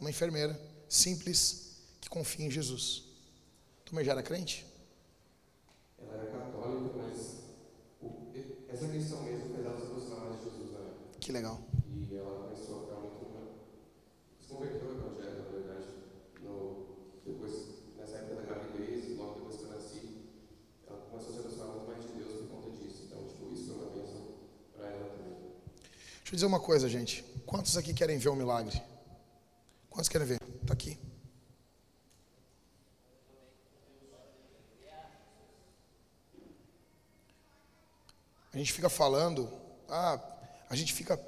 [0.00, 3.04] uma enfermeira simples que confia em Jesus.
[3.84, 4.66] Tu já era crente?
[5.98, 7.38] Ela era católica, mas
[8.68, 11.18] essa questão mesmo fez ela se aproximar de Jesus época.
[11.18, 11.58] Que legal.
[12.10, 13.26] E ela começou a ficar muito.
[14.40, 15.86] Se converteu ao evangelho, na verdade.
[16.42, 16.86] No,
[17.24, 17.52] depois,
[17.96, 20.02] nessa época da gravidez, logo depois que eu nasci,
[20.86, 23.02] ela começou a se aproximar muito mais de Deus por conta disso.
[23.06, 24.20] Então, tipo, isso foi uma bênção
[24.76, 25.38] para ela também.
[26.28, 27.24] Deixa eu dizer uma coisa, gente.
[27.46, 28.82] Quantos aqui querem ver um milagre?
[29.88, 30.38] Quantos querem ver?
[30.66, 30.98] Tá aqui.
[38.52, 39.50] A gente fica falando,
[39.88, 40.20] ah,
[40.68, 41.18] a gente fica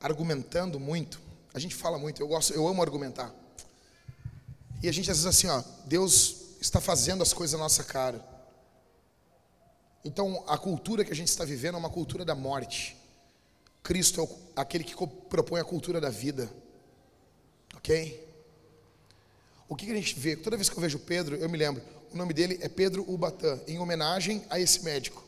[0.00, 1.20] argumentando muito.
[1.52, 3.30] A gente fala muito, eu gosto, eu amo argumentar.
[4.82, 8.26] E a gente às vezes assim, ó, Deus está fazendo as coisas na nossa cara.
[10.02, 13.01] Então, a cultura que a gente está vivendo é uma cultura da morte.
[13.82, 14.94] Cristo é aquele que
[15.28, 16.50] propõe a cultura da vida.
[17.74, 18.28] Ok?
[19.68, 20.36] O que, a gente vê?
[20.36, 21.82] Toda vez que eu vejo Pedro, eu me lembro.
[22.12, 25.24] O nome dele é Pedro Ubatã, em homenagem a esse médico.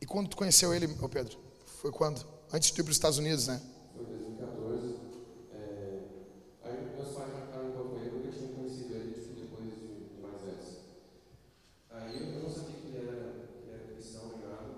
[0.00, 1.38] E quando tu conheceu ele, Pedro?
[1.80, 2.24] Foi quando?
[2.52, 3.60] Antes de ir para os Estados Unidos, né?
[3.94, 4.94] Foi em 2014.
[5.54, 6.00] É,
[6.64, 9.64] aí meus pais marcaram um pouco com ele porque eu tinha conhecido ele tipo, depois
[9.64, 10.68] de, de mais velhos.
[11.90, 14.74] Aí eu, eu não sabia que ele era, que ele era cristão nem nada.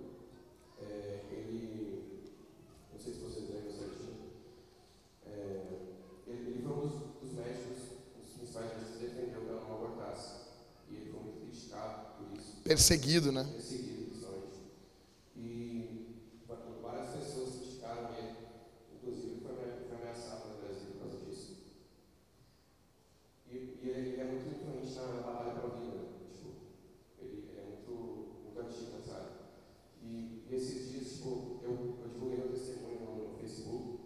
[0.80, 2.32] É, ele.
[2.90, 4.30] Não sei se vocês lembram certinho.
[5.26, 5.66] É,
[6.26, 7.78] ele, ele foi um dos, dos médicos,
[8.16, 10.30] um dos principais médicos que defendeu que ela não abortasse.
[10.88, 13.44] E ele foi muito criticado por isso, Perseguido, né?
[13.50, 14.60] perseguido principalmente.
[15.36, 16.14] E
[16.46, 18.36] va- várias pessoas criticaram ele,
[18.94, 21.56] inclusive ele foi ame- foi ameaçado no Brasil por causa disso.
[23.50, 26.08] E, e ele, ele é muito influente na batalha pela vida, né?
[26.30, 26.50] tipo,
[27.18, 29.32] ele, ele é muito, muito ativo nessa área.
[30.02, 31.70] E, e esses dias, tipo, eu,
[32.02, 33.98] eu divulguei meu testemunho no, no Facebook,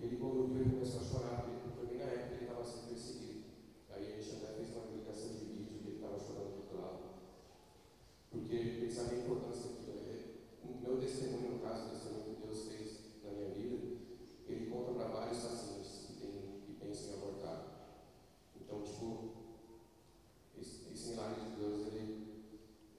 [0.00, 2.44] e ele quando viu, ele começou a chorar, porque foi bem na época que ele
[2.50, 3.44] estava sendo perseguido.
[3.90, 6.80] Aí a gente até fez uma publicação de vídeo que ele estava chorando do outro
[6.82, 6.98] lado.
[8.30, 10.02] Porque ele sabe a importância daquilo.
[10.04, 10.18] né?
[10.64, 13.76] O meu testemunho, no caso, o testemunho que Deus fez na minha vida,
[14.46, 16.30] ele conta para vários pacientes que, tem,
[16.66, 17.64] que pensam em abortar.
[18.60, 19.30] Então, tipo,
[20.60, 22.44] esse, esse milagre de Deus, ele,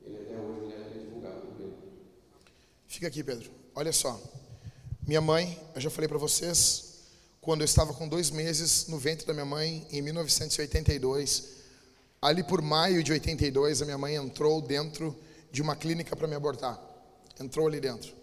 [0.04, 1.78] ele até hoje ele é divulgado por ele.
[3.00, 3.50] Fica aqui, Pedro.
[3.76, 4.22] Olha só.
[5.08, 6.96] Minha mãe, eu já falei para vocês,
[7.40, 11.46] quando eu estava com dois meses no ventre da minha mãe, em 1982,
[12.22, 15.18] ali por maio de 82, a minha mãe entrou dentro
[15.50, 16.78] de uma clínica para me abortar.
[17.40, 18.14] Entrou ali dentro.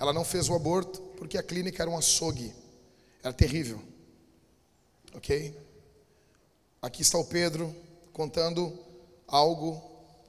[0.00, 2.52] Ela não fez o aborto porque a clínica era um açougue.
[3.22, 3.80] Era terrível.
[5.14, 5.56] Ok?
[6.82, 7.72] Aqui está o Pedro
[8.12, 8.76] contando
[9.28, 9.80] algo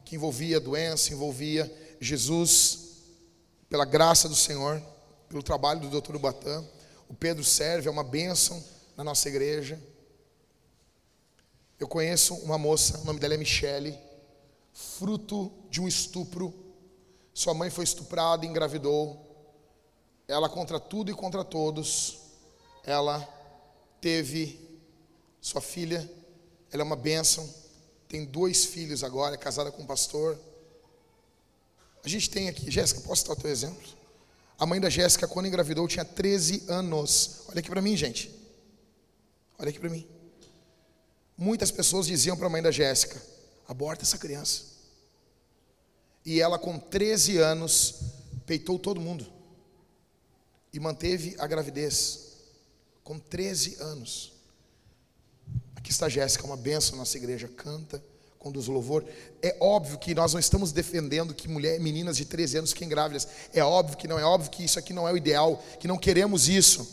[0.05, 2.84] que envolvia doença, envolvia Jesus,
[3.75, 4.81] pela graça do Senhor,
[5.27, 6.15] pelo trabalho do Dr.
[6.15, 6.63] Ubatã.
[7.09, 8.63] O Pedro serve, é uma bênção
[8.95, 9.77] na nossa igreja.
[11.77, 13.99] Eu conheço uma moça, o nome dela é Michele,
[14.71, 16.53] fruto de um estupro.
[17.33, 19.21] Sua mãe foi estuprada engravidou.
[20.25, 22.19] Ela, contra tudo e contra todos,
[22.81, 23.27] ela
[23.99, 24.57] teve
[25.41, 26.09] sua filha.
[26.71, 27.45] Ela é uma bênção.
[28.07, 30.39] Tem dois filhos agora, é casada com um pastor.
[32.05, 33.81] A gente tem aqui, Jéssica, posso citar o teu exemplo?
[34.59, 37.41] A mãe da Jéssica, quando engravidou, tinha 13 anos.
[37.47, 38.31] Olha aqui para mim, gente.
[39.57, 40.07] Olha aqui para mim.
[41.35, 43.19] Muitas pessoas diziam para a mãe da Jéssica:
[43.67, 44.75] aborta essa criança.
[46.23, 47.95] E ela, com 13 anos,
[48.45, 49.25] peitou todo mundo.
[50.71, 52.35] E manteve a gravidez.
[53.03, 54.31] Com 13 anos.
[55.75, 57.47] Aqui está Jéssica, uma benção nossa igreja.
[57.47, 58.03] Canta,
[58.45, 59.03] conduz louvor.
[59.41, 63.27] É óbvio que nós não estamos defendendo que mulher, meninas de 13 anos fiquem grávidas.
[63.51, 65.97] É óbvio que não, é óbvio que isso aqui não é o ideal, que não
[65.97, 66.87] queremos isso.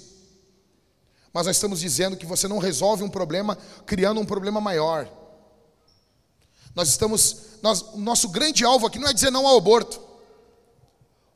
[1.31, 5.07] Mas nós estamos dizendo que você não resolve um problema criando um problema maior.
[6.75, 10.01] Nós estamos, nós, o nosso grande alvo aqui não é dizer não ao aborto.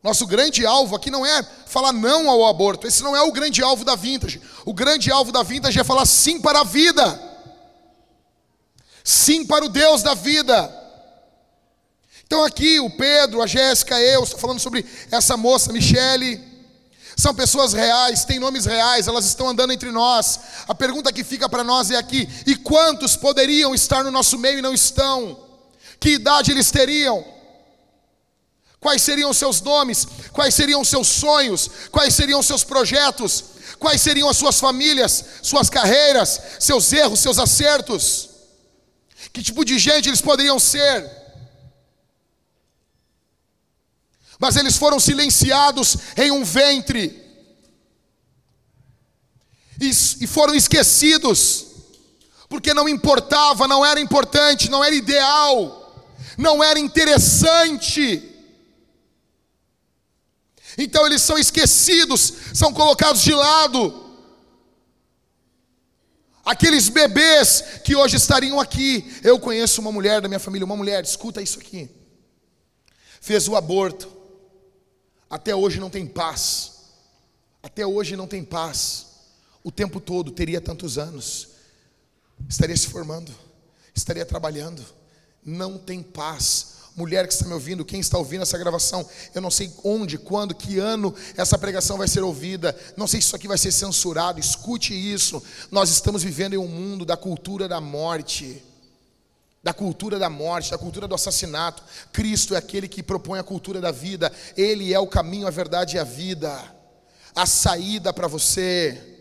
[0.02, 2.86] Nosso grande alvo aqui não é falar não ao aborto.
[2.86, 4.40] Esse não é o grande alvo da Vintage.
[4.64, 7.25] O grande alvo da Vintage é falar sim para a vida.
[9.06, 10.68] Sim para o Deus da vida.
[12.26, 16.42] Então aqui o Pedro, a Jéssica, eu, estou falando sobre essa moça, Michele.
[17.16, 20.40] São pessoas reais, têm nomes reais, elas estão andando entre nós.
[20.66, 24.58] A pergunta que fica para nós é aqui: e quantos poderiam estar no nosso meio
[24.58, 25.38] e não estão?
[26.00, 27.24] Que idade eles teriam?
[28.80, 30.04] Quais seriam os seus nomes?
[30.32, 31.70] Quais seriam os seus sonhos?
[31.92, 33.44] Quais seriam os seus projetos?
[33.78, 38.25] Quais seriam as suas famílias, suas carreiras, seus erros, seus acertos?
[39.36, 41.10] Que tipo de gente eles poderiam ser?
[44.38, 47.22] Mas eles foram silenciados em um ventre.
[49.78, 51.66] E, foram esquecidos.
[52.48, 56.06] Porque não importava, não era importante, não era ideal,
[56.38, 58.34] não era interessante.
[60.78, 64.05] Então eles são esquecidos, são colocados de lado.
[66.46, 69.18] Aqueles bebês que hoje estariam aqui.
[69.24, 71.90] Eu conheço uma mulher da minha família, uma mulher, escuta isso aqui.
[73.20, 74.08] Fez o aborto.
[75.28, 76.84] Até hoje não tem paz.
[77.60, 79.06] Até hoje não tem paz.
[79.64, 81.48] O tempo todo teria tantos anos.
[82.48, 83.34] Estaria se formando,
[83.92, 84.84] estaria trabalhando.
[85.44, 89.50] Não tem paz mulher que está me ouvindo, quem está ouvindo essa gravação, eu não
[89.50, 93.46] sei onde, quando, que ano essa pregação vai ser ouvida, não sei se isso aqui
[93.46, 95.42] vai ser censurado, escute isso.
[95.70, 98.64] Nós estamos vivendo em um mundo da cultura da morte,
[99.62, 101.84] da cultura da morte, da cultura do assassinato.
[102.14, 105.96] Cristo é aquele que propõe a cultura da vida, Ele é o caminho, a verdade
[105.96, 106.74] e a vida,
[107.34, 109.20] a saída para você.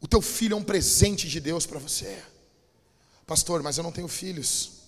[0.00, 2.20] O teu filho é um presente de Deus para você.
[3.28, 4.79] Pastor, mas eu não tenho filhos.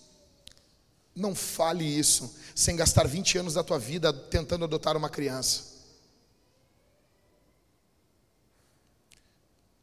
[1.15, 5.73] Não fale isso sem gastar 20 anos da tua vida tentando adotar uma criança.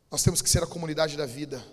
[0.10, 1.64] Nós temos que ser a comunidade da vida.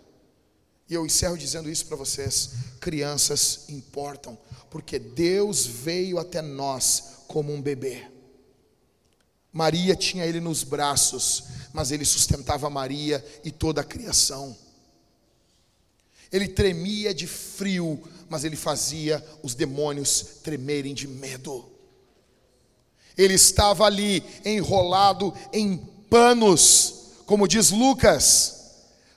[0.88, 2.50] E eu encerro dizendo isso para vocês:
[2.80, 4.38] crianças importam,
[4.70, 8.08] porque Deus veio até nós como um bebê.
[9.52, 14.56] Maria tinha ele nos braços, mas ele sustentava Maria e toda a criação.
[16.30, 21.64] Ele tremia de frio, mas ele fazia os demônios tremerem de medo.
[23.16, 25.76] Ele estava ali enrolado em
[26.10, 28.54] panos, como diz Lucas.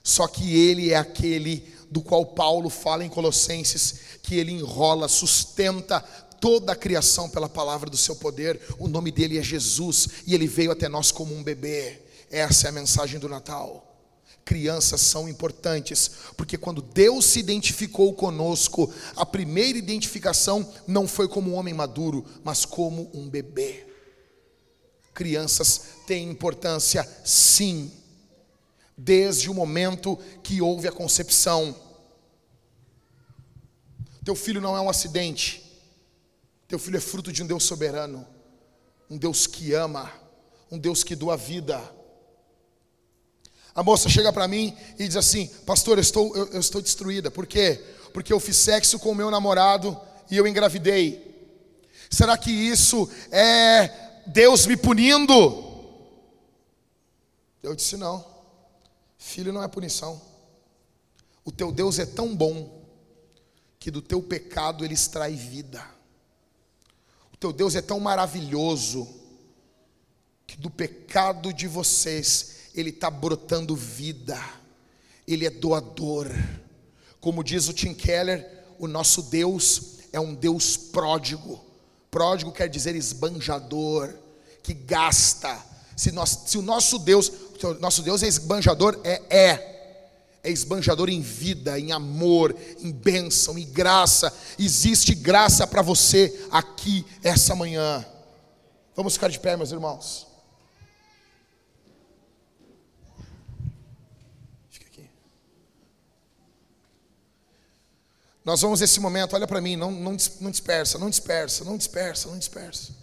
[0.02, 6.00] Só que ele é aquele do qual Paulo fala em Colossenses, que ele enrola, sustenta
[6.40, 8.60] toda a criação pela palavra do seu poder.
[8.78, 12.00] O nome dele é Jesus e ele veio até nós como um bebê.
[12.30, 13.89] Essa é a mensagem do Natal
[14.50, 21.52] crianças são importantes, porque quando Deus se identificou conosco, a primeira identificação não foi como
[21.52, 23.86] um homem maduro, mas como um bebê.
[25.14, 27.92] Crianças têm importância, sim,
[28.98, 31.72] desde o momento que houve a concepção.
[34.24, 35.80] Teu filho não é um acidente,
[36.66, 38.26] teu filho é fruto de um Deus soberano,
[39.08, 40.12] um Deus que ama,
[40.68, 41.99] um Deus que doa vida
[43.74, 47.30] a moça chega para mim e diz assim: Pastor, eu estou, eu, eu estou destruída.
[47.30, 47.82] Por quê?
[48.12, 49.98] Porque eu fiz sexo com o meu namorado
[50.30, 51.28] e eu engravidei.
[52.10, 55.34] Será que isso é Deus me punindo?
[57.62, 58.24] Eu disse: Não,
[59.18, 60.20] filho não é punição.
[61.44, 62.80] O teu Deus é tão bom
[63.78, 65.82] que do teu pecado ele extrai vida.
[67.32, 69.08] O teu Deus é tão maravilhoso
[70.46, 74.38] que do pecado de vocês ele está brotando vida,
[75.26, 76.28] ele é doador.
[77.20, 78.46] Como diz o Tim Keller,
[78.78, 81.60] o nosso Deus é um Deus pródigo.
[82.10, 84.12] Pródigo quer dizer esbanjador,
[84.62, 85.56] que gasta.
[85.96, 87.30] Se, nós, se o nosso Deus,
[87.62, 89.70] o nosso Deus é esbanjador, é, é.
[90.42, 94.32] É esbanjador em vida, em amor, em bênção, em graça.
[94.58, 98.04] Existe graça para você aqui essa manhã.
[98.96, 100.29] Vamos ficar de pé, meus irmãos.
[108.44, 112.28] Nós vamos nesse momento, olha para mim, não, não, não dispersa, não dispersa, não dispersa,
[112.28, 112.94] não dispersa.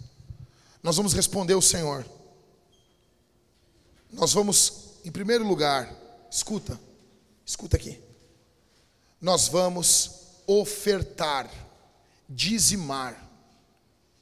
[0.82, 2.04] Nós vamos responder o Senhor.
[4.10, 4.72] Nós vamos,
[5.04, 5.94] em primeiro lugar,
[6.30, 6.78] escuta,
[7.44, 8.00] escuta aqui.
[9.20, 10.10] Nós vamos
[10.46, 11.50] ofertar,
[12.28, 13.28] dizimar.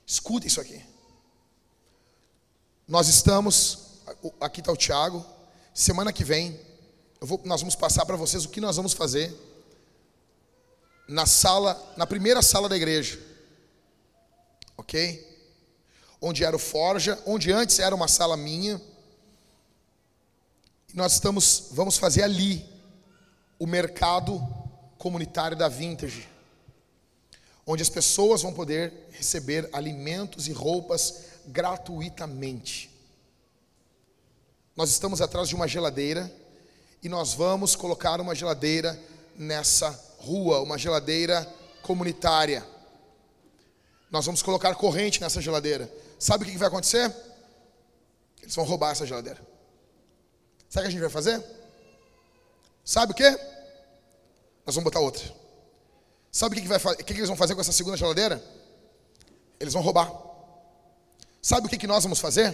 [0.07, 0.85] Escuta isso aqui.
[2.87, 4.01] Nós estamos,
[4.41, 5.25] aqui está o Tiago.
[5.73, 6.61] Semana que vem,
[7.21, 9.35] vou, nós vamos passar para vocês o que nós vamos fazer
[11.09, 13.19] na sala, na primeira sala da igreja.
[14.77, 15.25] OK?
[16.21, 18.81] Onde era o Forja, onde antes era uma sala minha.
[20.93, 22.65] E nós estamos, vamos fazer ali
[23.59, 24.41] o mercado
[24.99, 26.29] comunitário da Vintage.
[27.67, 32.91] Onde as pessoas vão poder receber alimentos e roupas gratuitamente.
[34.77, 36.31] Nós estamos atrás de uma geladeira
[37.03, 38.99] e nós vamos colocar uma geladeira
[39.37, 41.47] nessa rua, uma geladeira
[41.83, 42.67] comunitária.
[44.11, 45.93] Nós vamos colocar corrente nessa geladeira.
[46.19, 47.15] Sabe o que vai acontecer?
[48.43, 49.41] Eles vão roubar essa geladeira.
[50.69, 51.43] Sabe o que a gente vai fazer?
[52.85, 53.29] Sabe o que?
[54.65, 55.23] Nós vamos botar outra.
[56.33, 58.43] Sabe o que, vai, o que eles vão fazer com essa segunda geladeira?
[59.61, 60.13] Eles vão roubar.
[61.41, 62.51] Sabe o que nós vamos fazer?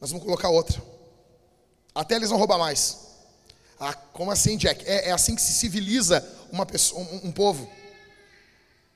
[0.00, 0.82] Nós vamos colocar outra.
[1.94, 3.01] Até eles vão roubar mais.
[3.78, 4.84] Ah, como assim, Jack?
[4.86, 7.68] É, é assim que se civiliza uma pessoa, um, um povo.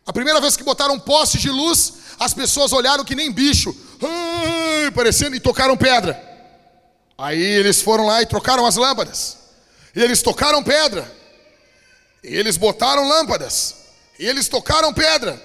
[0.06, 3.74] A primeira vez que botaram um poste de luz, as pessoas olharam que nem bicho,
[4.94, 6.22] parecendo e tocaram pedra.
[7.18, 9.38] Aí eles foram lá e trocaram as lâmpadas.
[9.94, 11.10] E eles tocaram pedra.
[12.22, 13.74] E eles botaram lâmpadas.
[14.18, 15.42] E eles tocaram pedra.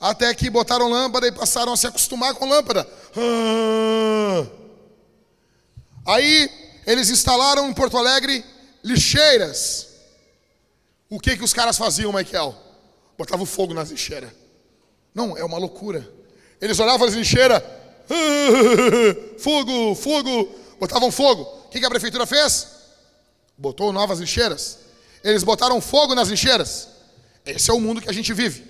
[0.00, 2.86] Até que botaram lâmpada e passaram a se acostumar com lâmpada.
[3.16, 4.46] Ah.
[6.06, 6.50] Aí
[6.86, 8.44] eles instalaram em Porto Alegre
[8.84, 9.88] lixeiras.
[11.08, 12.54] O que que os caras faziam, Michael?
[13.16, 14.30] Botavam fogo nas lixeiras.
[15.14, 16.06] Não, é uma loucura.
[16.60, 17.62] Eles olhavam as lixeiras.
[19.38, 20.48] Fogo, fogo.
[20.78, 21.42] Botavam fogo.
[21.42, 22.66] O que, que a prefeitura fez?
[23.56, 24.78] Botou novas lixeiras.
[25.22, 26.88] Eles botaram fogo nas lixeiras.
[27.46, 28.64] Esse é o mundo que a gente vive.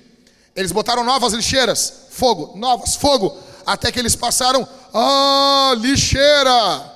[0.55, 3.37] Eles botaram novas lixeiras, fogo, novas, fogo,
[3.67, 6.93] até que eles passaram, ah, lixeira.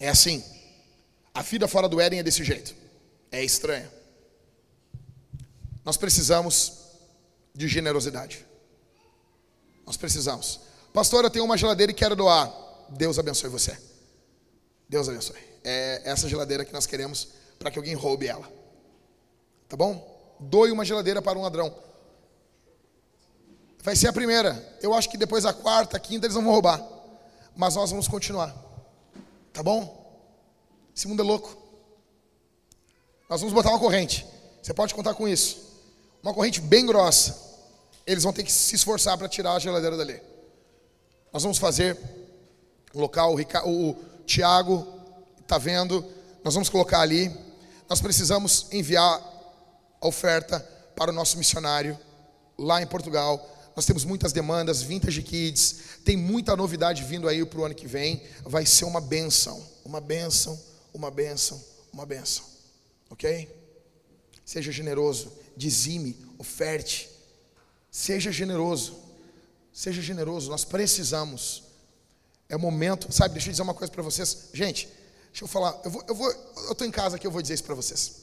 [0.00, 0.42] É assim.
[1.34, 2.74] A vida fora do Éden é desse jeito.
[3.32, 3.90] É estranha.
[5.84, 6.84] Nós precisamos
[7.52, 8.46] de generosidade.
[9.84, 10.60] Nós precisamos.
[10.92, 12.52] Pastor, eu tenho uma geladeira e quero doar.
[12.88, 13.76] Deus abençoe você.
[14.88, 15.42] Deus abençoe.
[15.64, 17.28] É essa geladeira que nós queremos
[17.58, 18.48] para que alguém roube ela.
[19.68, 20.36] Tá bom?
[20.38, 21.74] Doe uma geladeira para um ladrão.
[23.82, 24.78] Vai ser a primeira.
[24.80, 26.82] Eu acho que depois a quarta, a quinta eles não vão roubar.
[27.56, 28.54] Mas nós vamos continuar.
[29.52, 30.03] Tá bom?
[30.94, 31.56] Esse mundo é louco.
[33.28, 34.26] Nós vamos botar uma corrente.
[34.62, 35.58] Você pode contar com isso.
[36.22, 37.42] Uma corrente bem grossa.
[38.06, 40.20] Eles vão ter que se esforçar para tirar a geladeira dali.
[41.32, 41.98] Nós vamos fazer
[42.92, 44.86] o local, o, o Tiago
[45.40, 46.04] está vendo.
[46.44, 47.34] Nós vamos colocar ali.
[47.88, 49.20] Nós precisamos enviar
[50.00, 50.60] a oferta
[50.94, 51.98] para o nosso missionário
[52.58, 53.50] lá em Portugal.
[53.74, 57.88] Nós temos muitas demandas, Vintage Kids, tem muita novidade vindo aí para o ano que
[57.88, 58.22] vem.
[58.44, 60.58] Vai ser uma benção, uma benção,
[60.94, 61.62] uma benção,
[61.92, 62.44] uma benção.
[63.10, 63.48] Ok?
[64.44, 67.10] Seja generoso, dizime, oferte.
[67.90, 68.96] Seja generoso,
[69.72, 70.50] seja generoso.
[70.50, 71.64] Nós precisamos.
[72.48, 73.34] É o momento, sabe?
[73.34, 74.88] Deixa eu dizer uma coisa para vocês, gente.
[75.26, 75.78] Deixa eu falar.
[75.84, 77.26] Eu vou, eu vou, eu estou em casa aqui.
[77.26, 78.22] Eu vou dizer isso para vocês.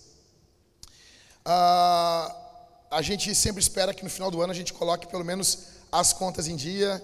[1.43, 2.35] Ah,
[2.89, 6.13] a gente sempre espera que no final do ano a gente coloque pelo menos as
[6.13, 7.03] contas em dia,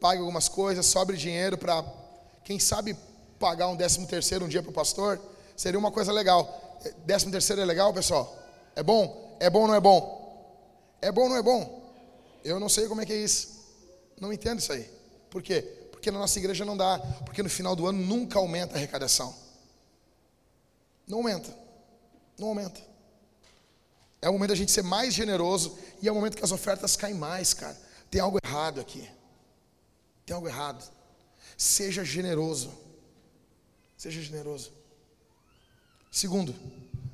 [0.00, 1.84] pague algumas coisas, sobre dinheiro para,
[2.44, 2.96] quem sabe,
[3.42, 5.20] pagar um décimo terceiro um dia para o pastor.
[5.56, 6.78] Seria uma coisa legal.
[7.04, 8.38] Décimo terceiro é legal, pessoal?
[8.76, 9.36] É bom?
[9.40, 10.96] É bom ou não é bom?
[11.02, 11.82] É bom ou não é bom?
[12.44, 13.48] Eu não sei como é que é isso.
[14.20, 14.88] Não entendo isso aí.
[15.28, 15.60] Por quê?
[15.90, 17.00] Porque na nossa igreja não dá.
[17.24, 19.34] Porque no final do ano nunca aumenta a arrecadação.
[21.04, 21.52] Não aumenta.
[22.38, 22.80] Não aumenta.
[24.20, 26.94] É o momento da gente ser mais generoso e é o momento que as ofertas
[26.94, 27.76] caem mais, cara.
[28.08, 29.10] Tem algo errado aqui.
[30.24, 30.88] Tem algo errado.
[31.56, 32.81] Seja generoso.
[34.02, 34.72] Seja generoso.
[36.10, 36.52] Segundo,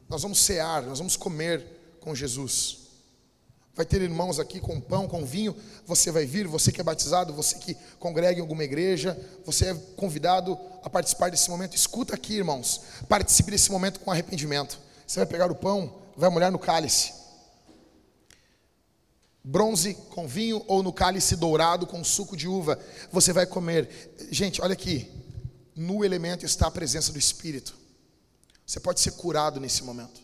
[0.08, 1.62] nós vamos cear, nós vamos comer
[2.00, 2.78] com Jesus.
[3.74, 5.54] Vai ter irmãos aqui com pão, com vinho.
[5.84, 9.74] Você vai vir, você que é batizado, você que congrega em alguma igreja, você é
[9.96, 11.76] convidado a participar desse momento.
[11.76, 12.80] Escuta aqui, irmãos.
[13.06, 14.80] Participe desse momento com arrependimento.
[15.06, 17.12] Você vai pegar o pão, vai molhar no cálice.
[19.44, 22.78] Bronze com vinho ou no cálice dourado com suco de uva,
[23.12, 24.16] você vai comer.
[24.30, 25.17] Gente, olha aqui.
[25.78, 27.72] No elemento está a presença do Espírito.
[28.66, 30.20] Você pode ser curado nesse momento.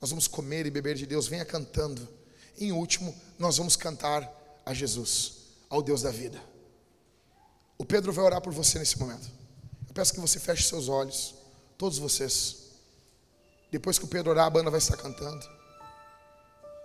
[0.00, 1.28] Nós vamos comer e beber de Deus.
[1.28, 2.08] Venha cantando.
[2.58, 4.28] Em último, nós vamos cantar
[4.66, 5.34] a Jesus,
[5.70, 6.42] ao Deus da vida.
[7.78, 9.30] O Pedro vai orar por você nesse momento.
[9.86, 11.36] Eu peço que você feche seus olhos,
[11.78, 12.64] todos vocês.
[13.70, 15.48] Depois que o Pedro orar, a banda vai estar cantando.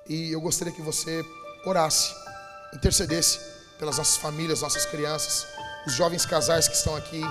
[0.07, 1.26] E eu gostaria que você
[1.65, 2.14] orasse,
[2.72, 3.39] intercedesse
[3.80, 5.47] pelas nossas famílias, nossas crianças,
[5.85, 7.22] os jovens casais que estão aqui,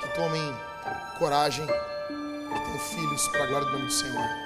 [0.00, 0.42] que tomem
[1.18, 4.45] coragem e tenham filhos para a glória do nome do Senhor.